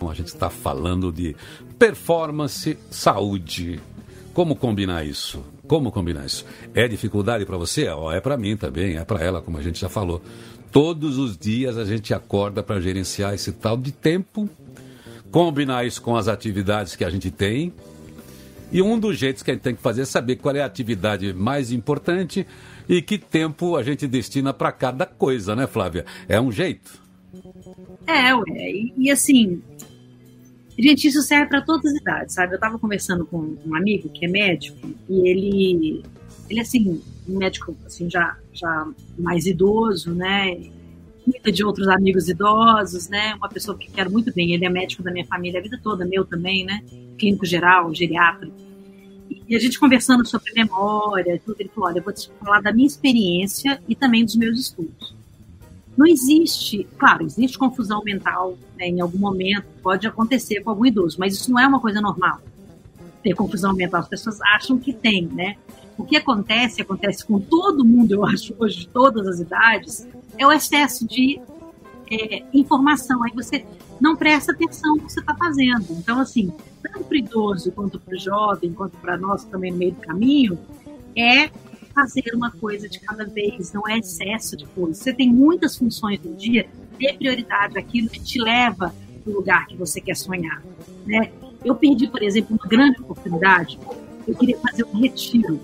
A 0.00 0.14
gente 0.14 0.28
está 0.28 0.50
falando 0.50 1.12
de 1.12 1.36
performance, 1.78 2.76
saúde. 2.90 3.80
Como 4.34 4.56
combinar 4.56 5.04
isso? 5.06 5.42
Como 5.66 5.90
combinar 5.90 6.24
isso? 6.24 6.44
É 6.74 6.86
dificuldade 6.86 7.44
para 7.44 7.56
você? 7.56 7.88
É 8.12 8.20
para 8.20 8.36
mim 8.36 8.56
também, 8.56 8.96
é 8.96 9.04
para 9.04 9.22
ela, 9.22 9.42
como 9.42 9.58
a 9.58 9.62
gente 9.62 9.80
já 9.80 9.88
falou. 9.88 10.22
Todos 10.70 11.18
os 11.18 11.36
dias 11.36 11.76
a 11.76 11.84
gente 11.84 12.12
acorda 12.14 12.62
para 12.62 12.80
gerenciar 12.80 13.34
esse 13.34 13.52
tal 13.52 13.76
de 13.76 13.92
tempo, 13.92 14.48
combinar 15.30 15.86
isso 15.86 16.00
com 16.02 16.14
as 16.16 16.28
atividades 16.28 16.94
que 16.94 17.04
a 17.04 17.10
gente 17.10 17.30
tem. 17.30 17.72
E 18.70 18.82
um 18.82 18.98
dos 18.98 19.16
jeitos 19.16 19.42
que 19.42 19.50
a 19.50 19.54
gente 19.54 19.62
tem 19.62 19.74
que 19.74 19.82
fazer 19.82 20.02
é 20.02 20.04
saber 20.04 20.36
qual 20.36 20.54
é 20.54 20.60
a 20.60 20.66
atividade 20.66 21.32
mais 21.32 21.72
importante 21.72 22.46
e 22.88 23.00
que 23.00 23.16
tempo 23.18 23.76
a 23.76 23.82
gente 23.82 24.06
destina 24.06 24.52
para 24.52 24.72
cada 24.72 25.06
coisa, 25.06 25.56
né, 25.56 25.66
Flávia? 25.66 26.04
É 26.28 26.40
um 26.40 26.52
jeito. 26.52 27.00
É, 28.06 28.34
ué. 28.34 28.72
E 28.96 29.10
assim, 29.10 29.60
gente, 30.82 31.08
isso 31.08 31.22
serve 31.22 31.46
para 31.46 31.62
todas 31.62 31.92
as 31.92 32.00
idades, 32.00 32.34
sabe? 32.34 32.52
Eu 32.52 32.56
estava 32.56 32.78
conversando 32.78 33.24
com 33.24 33.56
um 33.66 33.74
amigo 33.74 34.08
que 34.10 34.24
é 34.24 34.28
médico 34.28 34.88
e 35.08 35.28
ele, 35.28 36.02
ele 36.50 36.60
assim, 36.60 37.02
um 37.28 37.38
médico 37.38 37.76
assim 37.84 38.10
já, 38.10 38.36
já 38.52 38.86
mais 39.18 39.46
idoso, 39.46 40.14
né? 40.14 40.54
Cuida 41.24 41.50
de 41.50 41.64
outros 41.64 41.88
amigos 41.88 42.28
idosos, 42.28 43.08
né? 43.08 43.34
Uma 43.34 43.48
pessoa 43.48 43.76
que 43.76 43.90
quero 43.90 44.10
muito 44.10 44.32
bem. 44.32 44.52
Ele 44.52 44.64
é 44.64 44.68
médico 44.68 45.02
da 45.02 45.10
minha 45.10 45.26
família 45.26 45.58
a 45.58 45.62
vida 45.62 45.78
toda, 45.82 46.04
meu 46.04 46.24
também, 46.24 46.64
né? 46.64 46.84
Clínico 47.18 47.44
geral, 47.46 47.92
geriatra. 47.94 48.48
E 49.48 49.56
a 49.56 49.58
gente 49.58 49.78
conversando 49.78 50.26
sobre 50.26 50.52
memória, 50.52 51.40
tudo, 51.44 51.56
ele 51.60 51.70
falou: 51.74 51.88
olha, 51.88 51.98
eu 51.98 52.04
vou 52.04 52.12
te 52.12 52.30
falar 52.38 52.60
da 52.60 52.72
minha 52.72 52.86
experiência 52.86 53.80
e 53.88 53.94
também 53.94 54.24
dos 54.24 54.36
meus 54.36 54.58
estudos. 54.60 55.15
Não 55.96 56.06
existe, 56.06 56.86
claro, 56.98 57.24
existe 57.24 57.58
confusão 57.58 58.02
mental 58.04 58.56
né, 58.76 58.88
em 58.88 59.00
algum 59.00 59.18
momento, 59.18 59.64
pode 59.82 60.06
acontecer 60.06 60.60
com 60.60 60.70
algum 60.70 60.84
idoso, 60.84 61.16
mas 61.18 61.34
isso 61.34 61.50
não 61.50 61.58
é 61.58 61.66
uma 61.66 61.80
coisa 61.80 62.00
normal. 62.00 62.40
Ter 63.22 63.34
confusão 63.34 63.72
mental, 63.74 64.00
as 64.00 64.08
pessoas 64.08 64.40
acham 64.42 64.78
que 64.78 64.92
tem, 64.92 65.26
né? 65.26 65.56
O 65.96 66.04
que 66.04 66.16
acontece, 66.16 66.82
acontece 66.82 67.24
com 67.24 67.40
todo 67.40 67.84
mundo, 67.84 68.12
eu 68.12 68.24
acho, 68.24 68.54
hoje, 68.58 68.80
de 68.80 68.88
todas 68.88 69.26
as 69.26 69.40
idades, 69.40 70.06
é 70.36 70.46
o 70.46 70.52
excesso 70.52 71.06
de 71.06 71.40
é, 72.10 72.42
informação. 72.52 73.22
Aí 73.24 73.32
você 73.34 73.64
não 74.00 74.14
presta 74.14 74.52
atenção 74.52 74.96
no 74.96 75.04
que 75.04 75.12
você 75.12 75.20
está 75.20 75.34
fazendo. 75.34 75.86
Então, 75.90 76.20
assim, 76.20 76.52
tanto 76.82 77.04
para 77.04 77.14
o 77.14 77.16
idoso 77.16 77.72
quanto 77.72 77.98
para 77.98 78.14
o 78.14 78.18
jovem, 78.18 78.72
quanto 78.72 78.96
para 78.98 79.16
nós 79.16 79.44
também 79.44 79.72
no 79.72 79.78
meio 79.78 79.92
do 79.92 80.00
caminho, 80.00 80.58
é 81.16 81.50
fazer 81.96 82.34
uma 82.34 82.50
coisa 82.50 82.86
de 82.86 83.00
cada 83.00 83.24
vez, 83.24 83.72
não 83.72 83.88
é 83.88 83.98
excesso 83.98 84.54
de 84.54 84.66
coisa. 84.66 84.92
Você 84.92 85.14
tem 85.14 85.32
muitas 85.32 85.78
funções 85.78 86.20
no 86.22 86.34
dia, 86.34 86.68
dê 86.98 87.14
prioridade 87.14 87.78
àquilo 87.78 88.10
que 88.10 88.20
te 88.20 88.38
leva 88.38 88.94
para 89.24 89.32
o 89.32 89.36
lugar 89.36 89.66
que 89.66 89.76
você 89.78 89.98
quer 89.98 90.14
sonhar. 90.14 90.62
Né? 91.06 91.32
Eu 91.64 91.74
perdi, 91.74 92.06
por 92.06 92.22
exemplo, 92.22 92.54
uma 92.54 92.68
grande 92.68 93.00
oportunidade. 93.00 93.78
Eu 94.28 94.34
queria 94.34 94.58
fazer 94.58 94.84
um 94.84 95.00
retiro 95.00 95.58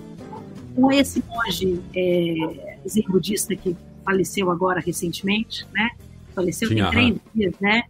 com 0.75 0.91
esse 0.91 1.23
monge 1.29 1.79
é, 1.95 2.79
zen 2.87 3.03
budista 3.07 3.55
que 3.55 3.75
faleceu 4.03 4.49
agora 4.49 4.81
recentemente, 4.81 5.67
né? 5.71 5.91
Faleceu 6.33 6.67
tem 6.67 6.89
três 6.89 7.15
dias, 7.35 7.53
né? 7.61 7.83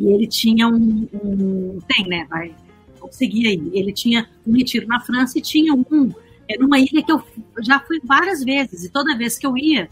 E 0.00 0.08
ele 0.08 0.26
tinha 0.26 0.66
um, 0.66 1.08
um 1.14 1.78
tem, 1.86 2.06
né? 2.08 2.26
Vai, 2.28 2.52
conseguir 2.98 3.46
aí. 3.46 3.70
Ele 3.72 3.92
tinha 3.92 4.28
um 4.44 4.52
retiro 4.52 4.88
na 4.88 5.00
França 5.00 5.38
e 5.38 5.40
tinha 5.40 5.72
um 5.72 5.84
é 6.48 6.58
numa 6.58 6.78
ilha 6.78 7.02
que 7.02 7.12
eu 7.12 7.22
já 7.60 7.80
fui 7.80 8.00
várias 8.02 8.42
vezes 8.42 8.84
e 8.84 8.90
toda 8.90 9.16
vez 9.16 9.38
que 9.38 9.46
eu 9.46 9.56
ia 9.56 9.88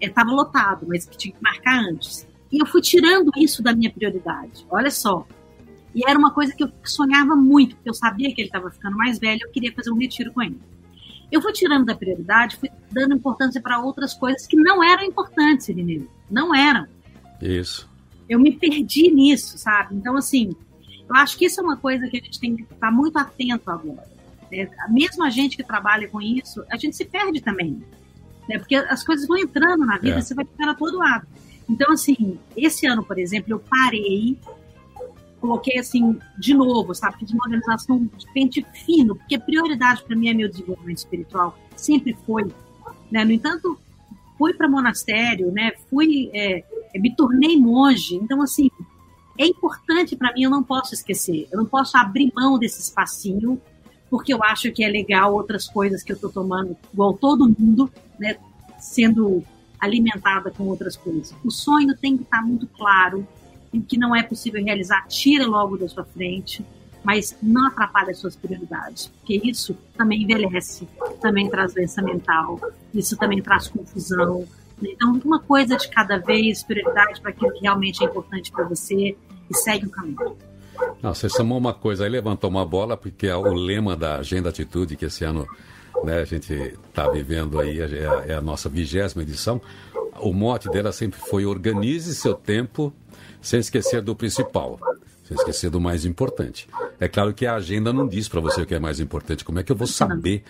estava 0.00 0.30
é, 0.30 0.34
lotado, 0.34 0.86
mas 0.88 1.04
que 1.04 1.16
tinha 1.16 1.34
que 1.34 1.42
marcar 1.42 1.80
antes. 1.80 2.26
E 2.50 2.60
eu 2.60 2.66
fui 2.66 2.80
tirando 2.80 3.30
isso 3.36 3.62
da 3.62 3.74
minha 3.74 3.90
prioridade. 3.90 4.64
Olha 4.70 4.90
só. 4.90 5.26
E 5.94 6.08
era 6.08 6.18
uma 6.18 6.32
coisa 6.32 6.54
que 6.54 6.62
eu 6.62 6.70
sonhava 6.84 7.34
muito, 7.34 7.74
porque 7.74 7.90
eu 7.90 7.94
sabia 7.94 8.32
que 8.32 8.40
ele 8.40 8.48
estava 8.48 8.70
ficando 8.70 8.96
mais 8.96 9.18
velho, 9.18 9.40
eu 9.42 9.50
queria 9.50 9.72
fazer 9.72 9.90
um 9.90 9.98
retiro 9.98 10.32
com 10.32 10.42
ele. 10.42 10.58
Eu 11.30 11.42
fui 11.42 11.52
tirando 11.52 11.84
da 11.84 11.94
prioridade, 11.94 12.56
fui 12.56 12.70
dando 12.90 13.14
importância 13.14 13.60
para 13.60 13.80
outras 13.80 14.14
coisas 14.14 14.46
que 14.46 14.56
não 14.56 14.82
eram 14.82 15.04
importantes, 15.04 15.68
Irineu. 15.68 16.08
Não 16.30 16.54
eram. 16.54 16.86
Isso. 17.42 17.88
Eu 18.28 18.38
me 18.38 18.52
perdi 18.52 19.10
nisso, 19.10 19.58
sabe? 19.58 19.94
Então, 19.94 20.16
assim, 20.16 20.54
eu 21.08 21.16
acho 21.16 21.36
que 21.36 21.46
isso 21.46 21.60
é 21.60 21.64
uma 21.64 21.76
coisa 21.76 22.06
que 22.08 22.18
a 22.18 22.20
gente 22.20 22.40
tem 22.40 22.56
que 22.56 22.62
estar 22.62 22.90
muito 22.90 23.18
atento 23.18 23.70
agora. 23.70 24.17
Né? 24.50 24.68
Mesmo 24.88 25.24
a 25.24 25.30
gente 25.30 25.56
que 25.56 25.64
trabalha 25.64 26.08
com 26.08 26.20
isso, 26.20 26.64
a 26.70 26.76
gente 26.76 26.96
se 26.96 27.04
perde 27.04 27.40
também. 27.40 27.82
Né? 28.48 28.58
Porque 28.58 28.76
as 28.76 29.04
coisas 29.04 29.26
vão 29.26 29.36
entrando 29.36 29.84
na 29.84 29.98
vida, 29.98 30.18
é. 30.18 30.20
você 30.20 30.34
vai 30.34 30.44
ficar 30.44 30.70
a 30.70 30.74
todo 30.74 30.98
lado. 30.98 31.26
Então, 31.68 31.92
assim, 31.92 32.38
esse 32.56 32.86
ano, 32.86 33.04
por 33.04 33.18
exemplo, 33.18 33.52
eu 33.52 33.58
parei, 33.58 34.38
coloquei 35.40 35.78
assim, 35.78 36.18
de 36.38 36.54
novo, 36.54 36.94
sabe? 36.94 37.18
Fiz 37.18 37.30
uma 37.30 37.44
organização 37.44 38.08
de 38.16 38.32
pente 38.32 38.66
fino, 38.84 39.14
porque 39.14 39.38
prioridade 39.38 40.02
para 40.02 40.16
mim 40.16 40.28
é 40.28 40.34
meu 40.34 40.48
desenvolvimento 40.48 40.98
espiritual, 40.98 41.58
sempre 41.76 42.16
foi. 42.26 42.46
Né? 43.10 43.24
No 43.24 43.32
entanto, 43.32 43.78
fui 44.38 44.54
para 44.54 44.68
monastério, 44.68 45.52
né? 45.52 45.72
Fui, 45.90 46.30
é, 46.32 46.64
me 46.94 47.14
tornei 47.14 47.56
monge. 47.58 48.14
Então, 48.14 48.40
assim, 48.40 48.70
é 49.36 49.46
importante 49.46 50.16
para 50.16 50.32
mim, 50.32 50.42
eu 50.42 50.50
não 50.50 50.62
posso 50.62 50.94
esquecer. 50.94 51.48
Eu 51.52 51.58
não 51.58 51.66
posso 51.66 51.96
abrir 51.96 52.32
mão 52.34 52.58
desse 52.58 52.80
espacinho, 52.80 53.60
porque 54.10 54.32
eu 54.32 54.42
acho 54.42 54.72
que 54.72 54.84
é 54.84 54.88
legal 54.88 55.34
outras 55.34 55.66
coisas 55.68 56.02
que 56.02 56.12
eu 56.12 56.16
estou 56.16 56.30
tomando, 56.30 56.76
igual 56.92 57.14
todo 57.14 57.54
mundo, 57.58 57.90
né, 58.18 58.36
sendo 58.78 59.44
alimentada 59.78 60.50
com 60.50 60.64
outras 60.64 60.96
coisas. 60.96 61.34
O 61.44 61.50
sonho 61.50 61.96
tem 61.96 62.16
que 62.16 62.22
estar 62.22 62.42
muito 62.42 62.66
claro, 62.66 63.26
e 63.72 63.78
o 63.78 63.82
que 63.82 63.98
não 63.98 64.14
é 64.14 64.22
possível 64.22 64.62
realizar, 64.64 65.06
tira 65.06 65.46
logo 65.46 65.76
da 65.76 65.88
sua 65.88 66.04
frente, 66.04 66.64
mas 67.04 67.36
não 67.42 67.68
atrapalha 67.68 68.10
as 68.10 68.18
suas 68.18 68.34
prioridades, 68.34 69.08
porque 69.08 69.40
isso 69.44 69.76
também 69.96 70.22
envelhece, 70.22 70.88
também 71.20 71.48
traz 71.48 71.74
doença 71.74 72.02
mental, 72.02 72.60
isso 72.92 73.16
também 73.16 73.40
traz 73.40 73.68
confusão. 73.68 74.46
Então, 74.82 75.20
uma 75.24 75.40
coisa 75.40 75.76
de 75.76 75.88
cada 75.88 76.18
vez, 76.18 76.62
prioridade 76.62 77.20
para 77.20 77.30
aquilo 77.30 77.52
que 77.52 77.60
realmente 77.60 78.02
é 78.02 78.06
importante 78.06 78.50
para 78.50 78.64
você 78.64 79.16
e 79.50 79.54
segue 79.54 79.86
o 79.86 79.90
caminho. 79.90 80.36
Não, 81.02 81.14
você 81.14 81.28
chamou 81.28 81.56
uma 81.56 81.72
coisa 81.72 82.04
aí, 82.04 82.10
levantou 82.10 82.50
uma 82.50 82.66
bola, 82.66 82.96
porque 82.96 83.26
é 83.28 83.36
o 83.36 83.52
lema 83.52 83.96
da 83.96 84.16
Agenda 84.16 84.48
Atitude, 84.48 84.96
que 84.96 85.04
esse 85.04 85.24
ano 85.24 85.46
né, 86.04 86.20
a 86.20 86.24
gente 86.24 86.52
está 86.52 87.08
vivendo 87.08 87.60
aí, 87.60 87.80
é, 87.80 88.26
é 88.28 88.34
a 88.34 88.40
nossa 88.40 88.68
vigésima 88.68 89.22
edição. 89.22 89.60
O 90.20 90.32
mote 90.32 90.68
dela 90.68 90.90
sempre 90.90 91.20
foi 91.20 91.46
organize 91.46 92.14
seu 92.14 92.34
tempo 92.34 92.92
sem 93.40 93.60
esquecer 93.60 94.02
do 94.02 94.16
principal, 94.16 94.78
sem 95.22 95.36
esquecer 95.36 95.70
do 95.70 95.80
mais 95.80 96.04
importante. 96.04 96.68
É 96.98 97.06
claro 97.06 97.32
que 97.32 97.46
a 97.46 97.54
agenda 97.54 97.92
não 97.92 98.08
diz 98.08 98.28
para 98.28 98.40
você 98.40 98.62
o 98.62 98.66
que 98.66 98.74
é 98.74 98.80
mais 98.80 98.98
importante. 98.98 99.44
Como 99.44 99.60
é 99.60 99.62
que 99.62 99.70
eu 99.70 99.76
vou 99.76 99.86
saber 99.86 100.42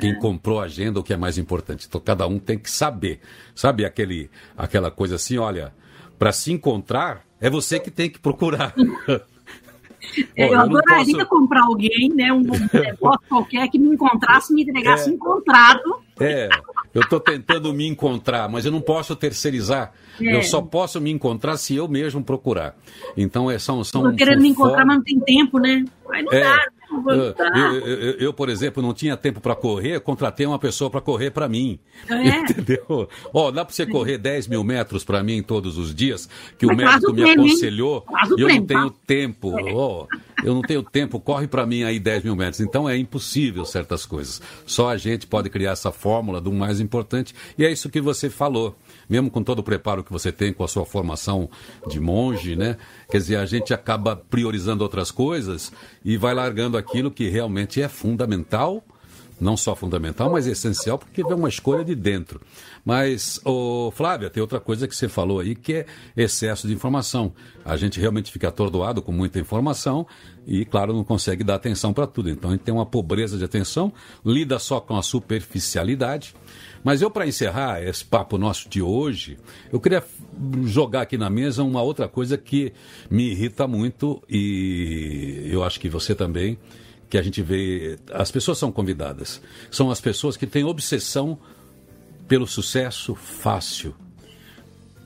quem 0.00 0.18
comprou 0.18 0.60
a 0.60 0.64
agenda 0.64 1.00
o 1.00 1.02
que 1.02 1.12
é 1.12 1.16
mais 1.18 1.36
importante? 1.36 1.86
Então 1.86 2.00
cada 2.00 2.26
um 2.26 2.38
tem 2.38 2.58
que 2.58 2.70
saber. 2.70 3.20
Sabe 3.54 3.84
aquele, 3.84 4.30
aquela 4.56 4.90
coisa 4.90 5.16
assim, 5.16 5.36
olha, 5.36 5.74
para 6.18 6.32
se 6.32 6.50
encontrar 6.50 7.24
é 7.38 7.50
você 7.50 7.78
que 7.78 7.90
tem 7.90 8.08
que 8.08 8.18
procurar. 8.18 8.74
É, 10.36 10.46
eu, 10.48 10.52
eu 10.52 10.60
adoraria 10.60 11.14
posso... 11.14 11.26
comprar 11.26 11.62
alguém, 11.62 12.08
né, 12.14 12.32
um 12.32 12.42
negócio 12.72 13.20
qualquer 13.28 13.68
que 13.68 13.78
me 13.78 13.90
encontrasse 13.90 14.52
e 14.52 14.56
me 14.56 14.62
entregasse 14.62 15.10
é, 15.10 15.12
encontrado. 15.12 16.00
É, 16.20 16.48
eu 16.94 17.02
estou 17.02 17.18
tentando 17.18 17.72
me 17.72 17.86
encontrar, 17.86 18.48
mas 18.48 18.64
eu 18.64 18.72
não 18.72 18.80
posso 18.80 19.16
terceirizar. 19.16 19.92
É. 20.20 20.36
Eu 20.36 20.42
só 20.42 20.60
posso 20.60 21.00
me 21.00 21.10
encontrar 21.10 21.56
se 21.56 21.74
eu 21.74 21.88
mesmo 21.88 22.22
procurar. 22.22 22.76
Então, 23.16 23.50
é, 23.50 23.58
são. 23.58 23.82
são 23.82 24.02
Estou 24.02 24.16
querendo 24.16 24.42
me 24.42 24.48
encontrar, 24.48 24.84
mas 24.84 24.96
não 24.96 25.04
tem 25.04 25.18
tempo, 25.20 25.58
né? 25.58 25.84
Mas 26.06 26.24
não 26.24 26.32
é. 26.32 26.40
dá. 26.40 26.58
Eu, 27.54 27.86
eu, 27.86 28.12
eu, 28.18 28.32
por 28.32 28.48
exemplo, 28.48 28.82
não 28.82 28.92
tinha 28.92 29.16
tempo 29.16 29.40
para 29.40 29.54
correr, 29.54 30.00
contratei 30.00 30.46
uma 30.46 30.58
pessoa 30.58 30.90
para 30.90 31.00
correr 31.00 31.30
para 31.30 31.48
mim. 31.48 31.78
É. 32.12 32.38
Entendeu? 32.38 33.08
Ó, 33.32 33.50
dá 33.50 33.64
para 33.64 33.74
você 33.74 33.86
correr 33.86 34.18
10 34.18 34.46
mil 34.46 34.62
metros 34.62 35.02
para 35.02 35.22
mim 35.22 35.42
todos 35.42 35.78
os 35.78 35.94
dias, 35.94 36.28
que 36.58 36.66
Mas 36.66 36.76
o 36.76 36.78
médico 36.78 37.12
me 37.12 37.30
aconselhou, 37.30 38.04
e 38.36 38.40
eu 38.40 38.48
não 38.48 38.66
tenho 38.66 38.90
tá? 38.90 38.96
tempo. 39.06 39.52
Ó, 39.74 40.06
eu 40.44 40.54
não 40.54 40.62
tenho 40.62 40.82
tempo, 40.82 41.18
corre 41.18 41.46
para 41.46 41.66
mim 41.66 41.82
aí 41.82 41.98
10 41.98 42.24
mil 42.24 42.36
metros. 42.36 42.60
Então 42.60 42.88
é 42.88 42.96
impossível 42.96 43.64
certas 43.64 44.04
coisas. 44.04 44.42
Só 44.66 44.90
a 44.90 44.96
gente 44.96 45.26
pode 45.26 45.48
criar 45.48 45.72
essa 45.72 45.90
fórmula 45.90 46.40
do 46.40 46.52
mais 46.52 46.80
importante, 46.80 47.34
e 47.56 47.64
é 47.64 47.72
isso 47.72 47.88
que 47.88 48.00
você 48.00 48.28
falou 48.28 48.76
mesmo 49.08 49.30
com 49.30 49.42
todo 49.42 49.60
o 49.60 49.62
preparo 49.62 50.04
que 50.04 50.12
você 50.12 50.30
tem 50.32 50.52
com 50.52 50.64
a 50.64 50.68
sua 50.68 50.84
formação 50.84 51.48
de 51.88 52.00
monge, 52.00 52.56
né? 52.56 52.76
Quer 53.10 53.18
dizer, 53.18 53.36
a 53.36 53.46
gente 53.46 53.72
acaba 53.72 54.16
priorizando 54.16 54.82
outras 54.82 55.10
coisas 55.10 55.72
e 56.04 56.16
vai 56.16 56.34
largando 56.34 56.76
aquilo 56.76 57.10
que 57.10 57.28
realmente 57.28 57.80
é 57.80 57.88
fundamental, 57.88 58.84
não 59.42 59.56
só 59.56 59.74
fundamental, 59.74 60.30
mas 60.30 60.46
essencial, 60.46 60.98
porque 60.98 61.20
é 61.20 61.34
uma 61.34 61.48
escolha 61.48 61.84
de 61.84 61.94
dentro. 61.94 62.40
Mas, 62.84 63.40
ô, 63.44 63.90
Flávia, 63.90 64.30
tem 64.30 64.40
outra 64.40 64.60
coisa 64.60 64.88
que 64.88 64.94
você 64.94 65.08
falou 65.08 65.40
aí, 65.40 65.54
que 65.54 65.74
é 65.74 65.86
excesso 66.16 66.66
de 66.66 66.74
informação. 66.74 67.32
A 67.64 67.76
gente 67.76 68.00
realmente 68.00 68.30
fica 68.30 68.48
atordoado 68.48 69.02
com 69.02 69.12
muita 69.12 69.38
informação 69.38 70.06
e, 70.46 70.64
claro, 70.64 70.92
não 70.92 71.04
consegue 71.04 71.44
dar 71.44 71.56
atenção 71.56 71.92
para 71.92 72.06
tudo. 72.06 72.30
Então, 72.30 72.50
a 72.50 72.52
gente 72.54 72.62
tem 72.62 72.74
uma 72.74 72.86
pobreza 72.86 73.36
de 73.36 73.44
atenção, 73.44 73.92
lida 74.24 74.58
só 74.58 74.80
com 74.80 74.96
a 74.96 75.02
superficialidade 75.02 76.34
mas 76.84 77.00
eu, 77.00 77.10
para 77.10 77.26
encerrar 77.26 77.82
esse 77.82 78.04
papo 78.04 78.36
nosso 78.36 78.68
de 78.68 78.82
hoje, 78.82 79.38
eu 79.72 79.78
queria 79.78 80.02
jogar 80.64 81.02
aqui 81.02 81.16
na 81.16 81.30
mesa 81.30 81.62
uma 81.62 81.80
outra 81.80 82.08
coisa 82.08 82.36
que 82.36 82.72
me 83.08 83.30
irrita 83.30 83.68
muito 83.68 84.22
e 84.28 85.48
eu 85.50 85.62
acho 85.62 85.78
que 85.78 85.88
você 85.88 86.14
também, 86.14 86.58
que 87.12 87.18
a 87.18 87.22
gente 87.22 87.42
vê. 87.42 87.98
As 88.10 88.30
pessoas 88.30 88.56
são 88.56 88.72
convidadas. 88.72 89.42
São 89.70 89.90
as 89.90 90.00
pessoas 90.00 90.34
que 90.34 90.46
têm 90.46 90.64
obsessão 90.64 91.38
pelo 92.26 92.46
sucesso 92.46 93.14
fácil. 93.14 93.94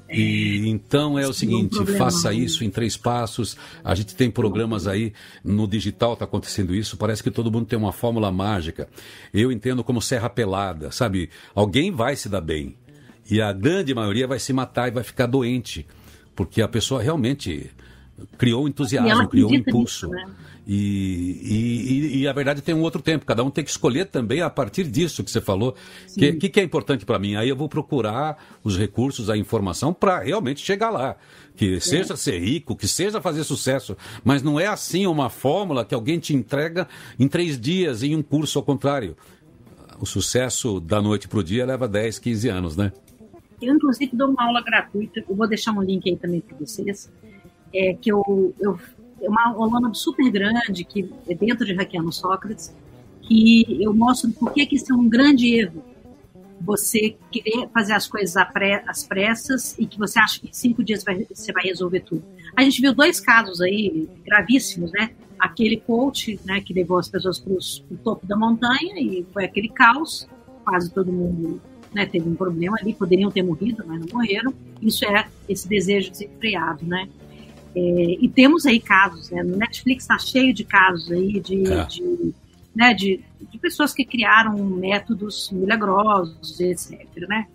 E 0.09 0.69
então 0.69 1.19
é 1.19 1.27
o 1.27 1.33
seguinte, 1.33 1.85
faça 1.99 2.33
isso 2.33 2.63
em 2.63 2.71
três 2.71 2.97
passos. 2.97 3.57
A 3.83 3.93
gente 3.93 4.15
tem 4.15 4.31
programas 4.31 4.87
aí 4.87 5.13
no 5.43 5.67
digital 5.67 6.13
está 6.13 6.27
acontecendo 6.27 6.77
isso. 6.77 6.97
Parece 6.97 7.25
que 7.25 7.31
todo 7.31 7.51
mundo 7.51 7.67
tem 7.67 7.77
uma 7.77 7.91
fórmula 7.91 8.31
mágica. 8.31 8.89
Eu 9.35 9.51
entendo 9.51 9.83
como 9.83 10.01
serra 10.01 10.31
pelada, 10.31 10.93
sabe? 10.93 11.29
Alguém 11.57 11.91
vai 11.91 12.15
se 12.15 12.29
dar 12.29 12.41
bem 12.41 12.77
e 13.29 13.43
a 13.43 13.53
grande 13.53 13.93
maioria 13.93 14.29
vai 14.29 14.39
se 14.39 14.53
matar 14.53 14.87
e 14.87 14.93
vai 14.93 15.03
ficar 15.03 15.27
doente, 15.27 15.85
porque 16.37 16.63
a 16.63 16.69
pessoa 16.69 17.03
realmente 17.03 17.69
criou 18.39 18.69
entusiasmo, 18.69 19.29
criou 19.29 19.53
impulso. 19.55 20.09
Nisso, 20.09 20.27
né? 20.27 20.35
E, 20.69 21.39
e, 21.45 22.19
e, 22.19 22.29
a 22.29 22.33
verdade 22.33 22.61
tem 22.61 22.75
um 22.75 22.83
outro 22.83 23.01
tempo. 23.01 23.25
Cada 23.25 23.45
um 23.45 23.51
tem 23.51 23.63
que 23.63 23.71
escolher 23.71 24.07
também 24.07 24.41
a 24.41 24.51
partir 24.51 24.83
disso 24.85 25.23
que 25.23 25.31
você 25.31 25.41
falou. 25.41 25.77
O 26.11 26.19
que, 26.19 26.33
que, 26.33 26.49
que, 26.49 26.61
é 26.61 26.63
importante 26.65 27.07
para 27.07 27.21
mim? 27.21 27.37
Aí 27.37 27.49
eu 27.49 27.55
vou 27.55 27.69
procurar 27.69 28.37
os 28.65 28.77
recursos, 28.77 29.31
a 29.31 29.37
informação 29.37 29.95
para 29.95 30.19
realmente 30.19 30.61
chegar 30.61 30.91
lá. 30.91 31.15
Que 31.55 31.79
seja 31.79 32.15
é. 32.15 32.17
ser 32.17 32.41
rico, 32.41 32.75
que 32.75 32.89
seja 32.89 33.21
fazer 33.21 33.45
sucesso. 33.45 33.97
Mas 34.25 34.43
não 34.43 34.59
é 34.59 34.67
assim 34.67 35.07
uma 35.07 35.31
fórmula 35.31 35.85
que 35.85 35.95
alguém 35.95 36.19
te 36.19 36.35
entrega 36.35 36.89
em 37.17 37.29
três 37.29 37.61
dias 37.61 38.03
em 38.03 38.17
um 38.17 38.23
curso 38.23 38.59
ao 38.59 38.65
contrário. 38.65 39.17
O 40.01 40.05
sucesso 40.05 40.81
da 40.81 41.01
noite 41.01 41.29
para 41.29 41.39
o 41.39 41.45
dia 41.45 41.65
leva 41.65 41.87
10, 41.87 42.19
15 42.19 42.49
anos, 42.49 42.77
né? 42.77 42.93
Eu, 43.63 43.75
inclusive, 43.75 44.17
dou 44.17 44.31
uma 44.31 44.45
aula 44.45 44.63
gratuita. 44.63 45.25
Eu 45.27 45.37
vou 45.37 45.49
deixar 45.49 45.73
um 45.73 45.81
link 45.81 46.11
aí 46.11 46.17
também 46.17 46.41
para 46.41 46.57
vocês. 46.59 47.09
É, 47.75 47.95
que 47.95 48.11
eu, 48.11 48.55
eu 48.61 48.79
é 49.21 49.29
uma 49.29 49.49
aluna 49.49 49.93
super 49.95 50.31
grande 50.31 50.85
que 50.85 51.11
é 51.29 51.35
dentro 51.35 51.65
de 51.65 51.75
Hackeando 51.75 52.13
Sócrates, 52.13 52.75
que 53.23 53.83
eu 53.83 53.95
mostro 53.95 54.31
por 54.33 54.53
que 54.53 54.69
isso 54.71 54.93
é 54.93 54.97
um 54.97 55.09
grande 55.09 55.55
erro. 55.55 55.83
Você 56.61 57.17
querer 57.31 57.69
fazer 57.73 57.93
as 57.93 58.07
coisas 58.07 58.37
às 58.37 59.05
pressas 59.05 59.79
e 59.79 59.87
que 59.87 59.99
você 59.99 60.19
acha 60.19 60.41
que 60.41 60.49
em 60.49 60.53
cinco 60.53 60.83
dias 60.83 61.05
vai, 61.05 61.27
você 61.33 61.53
vai 61.53 61.65
resolver 61.65 62.01
tudo. 62.01 62.25
A 62.55 62.63
gente 62.63 62.81
viu 62.81 62.95
dois 62.95 63.21
casos 63.21 63.61
aí 63.61 64.09
gravíssimos, 64.25 64.91
né? 64.93 65.11
Aquele 65.39 65.77
coach, 65.77 66.41
né, 66.47 66.63
que 66.63 66.73
levou 66.73 66.99
as 66.99 67.09
pessoas 67.09 67.39
para 67.39 67.53
o 67.53 67.99
topo 67.99 68.27
da 68.27 68.37
montanha 68.37 68.99
e 68.99 69.27
foi 69.35 69.45
aquele 69.45 69.69
caos, 69.69 70.27
quase 70.65 70.91
todo 70.91 71.13
mundo 71.13 71.61
né, 71.93 72.07
teve 72.07 72.27
um 72.27 72.35
problema 72.35 72.79
ali, 72.81 72.95
poderiam 72.95 73.31
ter 73.31 73.43
morrido, 73.43 73.85
mas 73.87 74.01
não 74.01 74.07
morreram. 74.13 74.53
Isso 74.81 75.05
é 75.05 75.29
esse 75.47 75.69
desejo 75.69 76.11
desenfreado, 76.11 76.87
né? 76.87 77.07
É, 77.77 78.17
e 78.23 78.27
temos 78.27 78.65
aí 78.65 78.81
casos, 78.81 79.29
né? 79.29 79.43
No 79.43 79.55
Netflix 79.55 80.05
está 80.05 80.19
cheio 80.19 80.55
de 80.55 80.65
casos 80.65 81.13
aí 81.13 81.39
de, 81.39 81.71
é. 81.71 81.85
de, 81.85 82.35
né, 82.75 82.95
de, 82.95 83.21
de, 83.53 83.59
pessoas 83.59 83.93
que 83.93 84.03
criaram 84.03 84.57
métodos 84.65 85.51
milagrosos, 85.53 86.59
etc. 86.59 87.07
Né? 87.29 87.47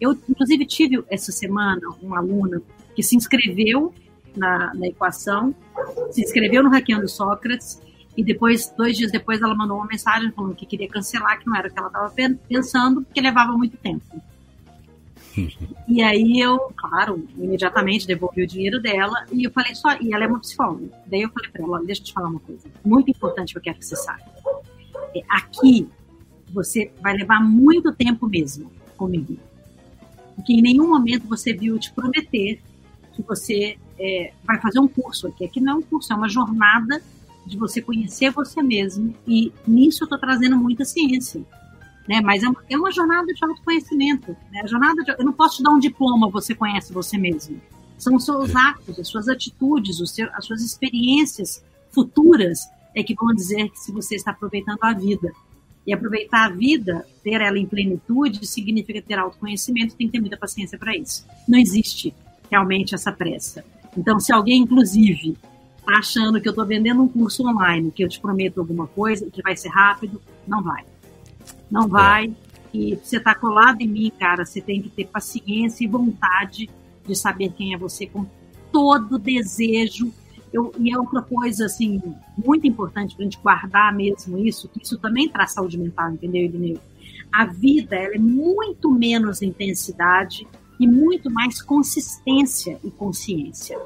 Eu, 0.00 0.18
inclusive, 0.28 0.66
tive 0.66 1.04
essa 1.08 1.30
semana 1.30 1.80
uma 2.02 2.18
aluna 2.18 2.60
que 2.96 3.02
se 3.02 3.14
inscreveu 3.14 3.94
na, 4.36 4.74
na 4.74 4.88
equação, 4.88 5.54
se 6.10 6.20
inscreveu 6.20 6.64
no 6.64 6.70
Hackeando 6.70 7.08
Sócrates, 7.08 7.80
e 8.16 8.24
depois, 8.24 8.74
dois 8.76 8.96
dias 8.96 9.12
depois, 9.12 9.40
ela 9.40 9.54
mandou 9.54 9.76
uma 9.76 9.86
mensagem 9.86 10.32
falando 10.32 10.56
que 10.56 10.66
queria 10.66 10.88
cancelar, 10.88 11.38
que 11.38 11.46
não 11.46 11.54
era 11.54 11.68
o 11.68 11.72
que 11.72 11.78
ela 11.78 11.86
estava 11.86 12.12
pensando, 12.48 13.02
porque 13.02 13.20
levava 13.20 13.52
muito 13.52 13.76
tempo 13.76 14.20
e 15.88 16.02
aí 16.02 16.40
eu, 16.40 16.58
claro, 16.76 17.26
imediatamente 17.36 18.06
devolvi 18.06 18.42
o 18.42 18.46
dinheiro 18.46 18.80
dela 18.80 19.26
e 19.32 19.44
eu 19.44 19.50
falei 19.50 19.74
só, 19.74 19.96
e 20.00 20.12
ela 20.12 20.24
é 20.24 20.26
uma 20.26 20.40
psicóloga. 20.40 20.88
Daí 21.06 21.22
eu 21.22 21.30
falei 21.30 21.50
para 21.50 21.62
ela, 21.62 21.84
deixa 21.84 22.00
eu 22.00 22.04
te 22.06 22.12
falar 22.12 22.28
uma 22.28 22.40
coisa, 22.40 22.68
muito 22.84 23.10
importante 23.10 23.52
que 23.52 23.58
eu 23.58 23.62
quero 23.62 23.78
que 23.78 23.86
você 23.86 23.96
saiba. 23.96 24.24
É, 25.14 25.22
aqui 25.28 25.88
você 26.52 26.90
vai 27.00 27.16
levar 27.16 27.40
muito 27.40 27.92
tempo 27.92 28.28
mesmo 28.28 28.70
comigo. 28.96 29.36
Porque 30.34 30.52
em 30.52 30.62
nenhum 30.62 30.88
momento 30.88 31.28
você 31.28 31.52
viu 31.52 31.78
te 31.78 31.92
prometer 31.92 32.60
que 33.12 33.22
você 33.22 33.76
é, 33.98 34.32
vai 34.44 34.60
fazer 34.60 34.78
um 34.80 34.88
curso 34.88 35.28
aqui. 35.28 35.44
Aqui 35.44 35.60
não 35.60 35.74
é 35.74 35.76
um 35.76 35.82
curso, 35.82 36.12
é 36.12 36.16
uma 36.16 36.28
jornada 36.28 37.02
de 37.46 37.56
você 37.56 37.82
conhecer 37.82 38.30
você 38.30 38.62
mesmo. 38.62 39.14
E 39.26 39.52
nisso 39.66 40.02
eu 40.02 40.06
estou 40.06 40.18
trazendo 40.18 40.56
muita 40.56 40.84
ciência 40.84 41.42
né? 42.08 42.20
Mas 42.20 42.42
é 42.42 42.48
uma, 42.48 42.64
é 42.68 42.76
uma 42.76 42.90
jornada 42.90 43.32
de 43.32 43.44
autoconhecimento, 43.44 44.36
né? 44.52 44.60
A 44.62 44.66
jornada 44.66 45.02
de, 45.02 45.10
eu 45.12 45.24
não 45.24 45.32
posso 45.32 45.58
te 45.58 45.62
dar 45.62 45.70
um 45.70 45.78
diploma, 45.78 46.28
você 46.28 46.54
conhece 46.54 46.92
você 46.92 47.16
mesmo. 47.16 47.60
São 47.98 48.14
os 48.16 48.24
seus 48.24 48.54
atos, 48.56 48.98
as 48.98 49.08
suas 49.08 49.28
atitudes, 49.28 49.98
seu, 50.10 50.28
as 50.32 50.44
suas 50.44 50.62
experiências 50.62 51.62
futuras 51.90 52.68
é 52.94 53.02
que 53.02 53.14
vão 53.14 53.34
dizer 53.34 53.70
se 53.74 53.92
você 53.92 54.16
está 54.16 54.30
aproveitando 54.30 54.78
a 54.82 54.92
vida. 54.92 55.32
E 55.86 55.92
aproveitar 55.92 56.46
a 56.46 56.50
vida, 56.50 57.06
ter 57.22 57.40
ela 57.40 57.58
em 57.58 57.66
plenitude, 57.66 58.46
significa 58.46 59.00
ter 59.00 59.18
autoconhecimento, 59.18 59.96
tem 59.96 60.06
que 60.06 60.12
ter 60.12 60.20
muita 60.20 60.36
paciência 60.36 60.78
para 60.78 60.96
isso. 60.96 61.26
Não 61.48 61.58
existe 61.58 62.14
realmente 62.50 62.94
essa 62.94 63.10
pressa. 63.10 63.64
Então, 63.96 64.20
se 64.20 64.32
alguém, 64.32 64.62
inclusive, 64.62 65.36
está 65.78 65.98
achando 65.98 66.40
que 66.40 66.46
eu 66.46 66.50
estou 66.50 66.66
vendendo 66.66 67.02
um 67.02 67.08
curso 67.08 67.46
online, 67.46 67.90
que 67.90 68.04
eu 68.04 68.08
te 68.08 68.20
prometo 68.20 68.60
alguma 68.60 68.86
coisa, 68.86 69.30
que 69.30 69.42
vai 69.42 69.56
ser 69.56 69.68
rápido, 69.68 70.20
não 70.46 70.62
vai. 70.62 70.84
Não 71.70 71.88
vai. 71.88 72.26
É. 72.26 72.50
E 72.72 72.98
você 73.02 73.16
está 73.16 73.34
colado 73.34 73.80
em 73.80 73.88
mim, 73.88 74.12
cara, 74.18 74.44
você 74.44 74.60
tem 74.60 74.80
que 74.80 74.88
ter 74.88 75.06
paciência 75.06 75.84
e 75.84 75.88
vontade 75.88 76.70
de 77.06 77.14
saber 77.16 77.52
quem 77.52 77.74
é 77.74 77.78
você 77.78 78.06
com 78.06 78.24
todo 78.72 79.18
desejo. 79.18 80.12
Eu, 80.52 80.72
e 80.78 80.92
é 80.92 80.98
outra 80.98 81.22
coisa, 81.22 81.66
assim, 81.66 82.00
muito 82.36 82.66
importante 82.66 83.14
para 83.14 83.22
a 83.22 83.24
gente 83.24 83.38
guardar 83.38 83.94
mesmo 83.94 84.38
isso, 84.38 84.68
que 84.68 84.82
isso 84.82 84.98
também 84.98 85.28
traz 85.28 85.52
saúde 85.52 85.78
mental, 85.78 86.12
entendeu, 86.12 86.44
Irineu? 86.44 86.78
A 87.32 87.44
vida, 87.44 87.94
ela 87.94 88.16
é 88.16 88.18
muito 88.18 88.90
menos 88.90 89.42
intensidade 89.42 90.46
e 90.78 90.86
muito 90.86 91.30
mais 91.30 91.62
consistência 91.62 92.80
e 92.82 92.90
consciência. 92.90 93.78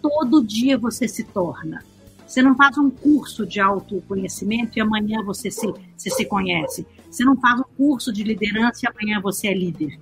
Todo 0.00 0.44
dia 0.44 0.78
você 0.78 1.08
se 1.08 1.24
torna. 1.24 1.82
Você 2.28 2.42
não 2.42 2.54
faz 2.54 2.76
um 2.76 2.90
curso 2.90 3.46
de 3.46 3.58
autoconhecimento 3.58 4.78
e 4.78 4.82
amanhã 4.82 5.22
você 5.24 5.50
se, 5.50 5.66
você 5.96 6.10
se 6.10 6.26
conhece. 6.26 6.86
Você 7.10 7.24
não 7.24 7.34
faz 7.40 7.58
um 7.58 7.64
curso 7.74 8.12
de 8.12 8.22
liderança 8.22 8.80
e 8.84 8.86
amanhã 8.86 9.18
você 9.18 9.48
é 9.48 9.54
líder. 9.54 9.98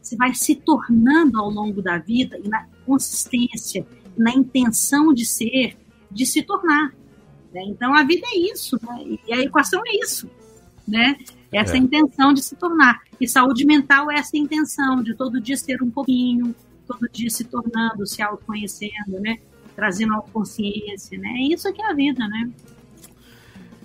Você 0.00 0.14
vai 0.14 0.34
se 0.34 0.54
tornando 0.56 1.40
ao 1.40 1.48
longo 1.48 1.80
da 1.80 1.96
vida 1.96 2.38
e 2.44 2.46
na 2.46 2.66
consistência, 2.84 3.86
na 4.14 4.30
intenção 4.30 5.14
de 5.14 5.24
ser, 5.24 5.78
de 6.10 6.26
se 6.26 6.42
tornar. 6.42 6.94
Né? 7.50 7.62
Então 7.68 7.94
a 7.94 8.04
vida 8.04 8.26
é 8.26 8.38
isso, 8.52 8.78
né? 8.82 9.18
e 9.26 9.32
a 9.32 9.40
equação 9.40 9.80
é 9.86 10.04
isso. 10.04 10.28
Né? 10.86 11.16
Essa 11.50 11.76
é. 11.76 11.78
intenção 11.78 12.34
de 12.34 12.42
se 12.42 12.56
tornar. 12.56 13.00
E 13.18 13.26
saúde 13.26 13.64
mental 13.64 14.10
é 14.10 14.16
essa 14.16 14.36
intenção 14.36 15.02
de 15.02 15.14
todo 15.14 15.40
dia 15.40 15.56
ser 15.56 15.82
um 15.82 15.90
pouquinho, 15.90 16.54
todo 16.86 17.08
dia 17.10 17.30
se 17.30 17.44
tornando, 17.44 18.06
se 18.06 18.20
autoconhecendo, 18.20 19.18
né? 19.20 19.38
Trazendo 19.80 20.12
autoconsciência, 20.14 21.18
né? 21.18 21.30
É 21.30 21.54
isso 21.54 21.72
que 21.72 21.80
é 21.80 21.86
a 21.90 21.94
vida, 21.94 22.28
né? 22.28 22.50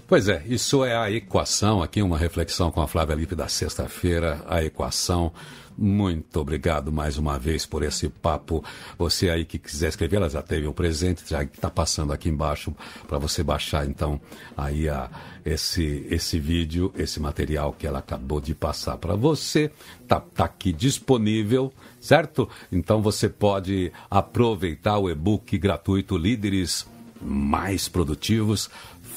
Pois 0.07 0.27
é, 0.29 0.43
isso 0.45 0.85
é 0.85 0.95
a 0.95 1.09
equação, 1.09 1.81
aqui 1.81 1.99
uma 1.99 2.15
reflexão 2.15 2.69
com 2.69 2.79
a 2.79 2.87
Flávia 2.87 3.15
Lippe 3.15 3.33
da 3.33 3.47
sexta-feira, 3.47 4.39
a 4.47 4.63
equação. 4.63 5.33
Muito 5.75 6.39
obrigado 6.39 6.91
mais 6.91 7.17
uma 7.17 7.39
vez 7.39 7.65
por 7.65 7.81
esse 7.81 8.07
papo. 8.07 8.63
Você 8.99 9.31
aí 9.31 9.43
que 9.43 9.57
quiser 9.57 9.89
escrever, 9.89 10.17
ela 10.17 10.29
já 10.29 10.43
teve 10.43 10.67
o 10.67 10.69
um 10.69 10.73
presente, 10.73 11.23
já 11.27 11.41
está 11.41 11.71
passando 11.71 12.13
aqui 12.13 12.29
embaixo 12.29 12.71
para 13.07 13.17
você 13.17 13.41
baixar 13.41 13.87
então 13.87 14.21
aí 14.55 14.87
a, 14.87 15.09
esse, 15.43 16.05
esse 16.07 16.39
vídeo, 16.39 16.93
esse 16.95 17.19
material 17.19 17.73
que 17.73 17.87
ela 17.87 17.97
acabou 17.97 18.39
de 18.39 18.53
passar 18.53 18.97
para 18.97 19.15
você. 19.15 19.71
Tá, 20.07 20.19
tá 20.19 20.45
aqui 20.45 20.71
disponível, 20.71 21.73
certo? 21.99 22.47
Então 22.71 23.01
você 23.01 23.27
pode 23.27 23.91
aproveitar 24.07 24.99
o 24.99 25.09
e-book 25.09 25.57
gratuito 25.57 26.15
Líderes 26.15 26.85
Mais 27.19 27.89
Produtivos 27.89 28.69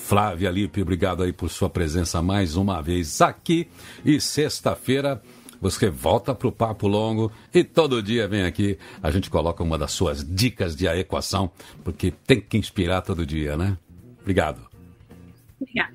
Flávia 0.08 0.50
Lipe, 0.50 0.80
obrigado 0.80 1.22
aí 1.22 1.34
por 1.34 1.50
sua 1.50 1.68
presença 1.68 2.22
mais 2.22 2.56
uma 2.56 2.80
vez 2.80 3.20
aqui. 3.20 3.68
E 4.02 4.18
sexta-feira 4.18 5.20
você 5.60 5.90
volta 5.90 6.34
para 6.34 6.48
o 6.48 6.52
Papo 6.52 6.88
Longo 6.88 7.30
e 7.52 7.62
todo 7.62 8.02
dia 8.02 8.26
vem 8.26 8.44
aqui, 8.44 8.78
a 9.02 9.10
gente 9.10 9.28
coloca 9.28 9.62
uma 9.62 9.76
das 9.76 9.92
suas 9.92 10.24
dicas 10.26 10.74
de 10.74 10.86
equação, 10.86 11.50
porque 11.84 12.10
tem 12.26 12.40
que 12.40 12.56
inspirar 12.56 13.02
todo 13.02 13.26
dia, 13.26 13.54
né? 13.54 13.76
Obrigado. 14.22 14.62
Obrigada. 15.60 15.94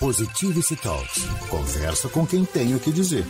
Positivity 0.00 0.74
Talks. 0.74 1.28
Conversa 1.48 2.08
com 2.08 2.26
quem 2.26 2.44
tem 2.44 2.74
o 2.74 2.80
que 2.80 2.90
dizer. 2.90 3.24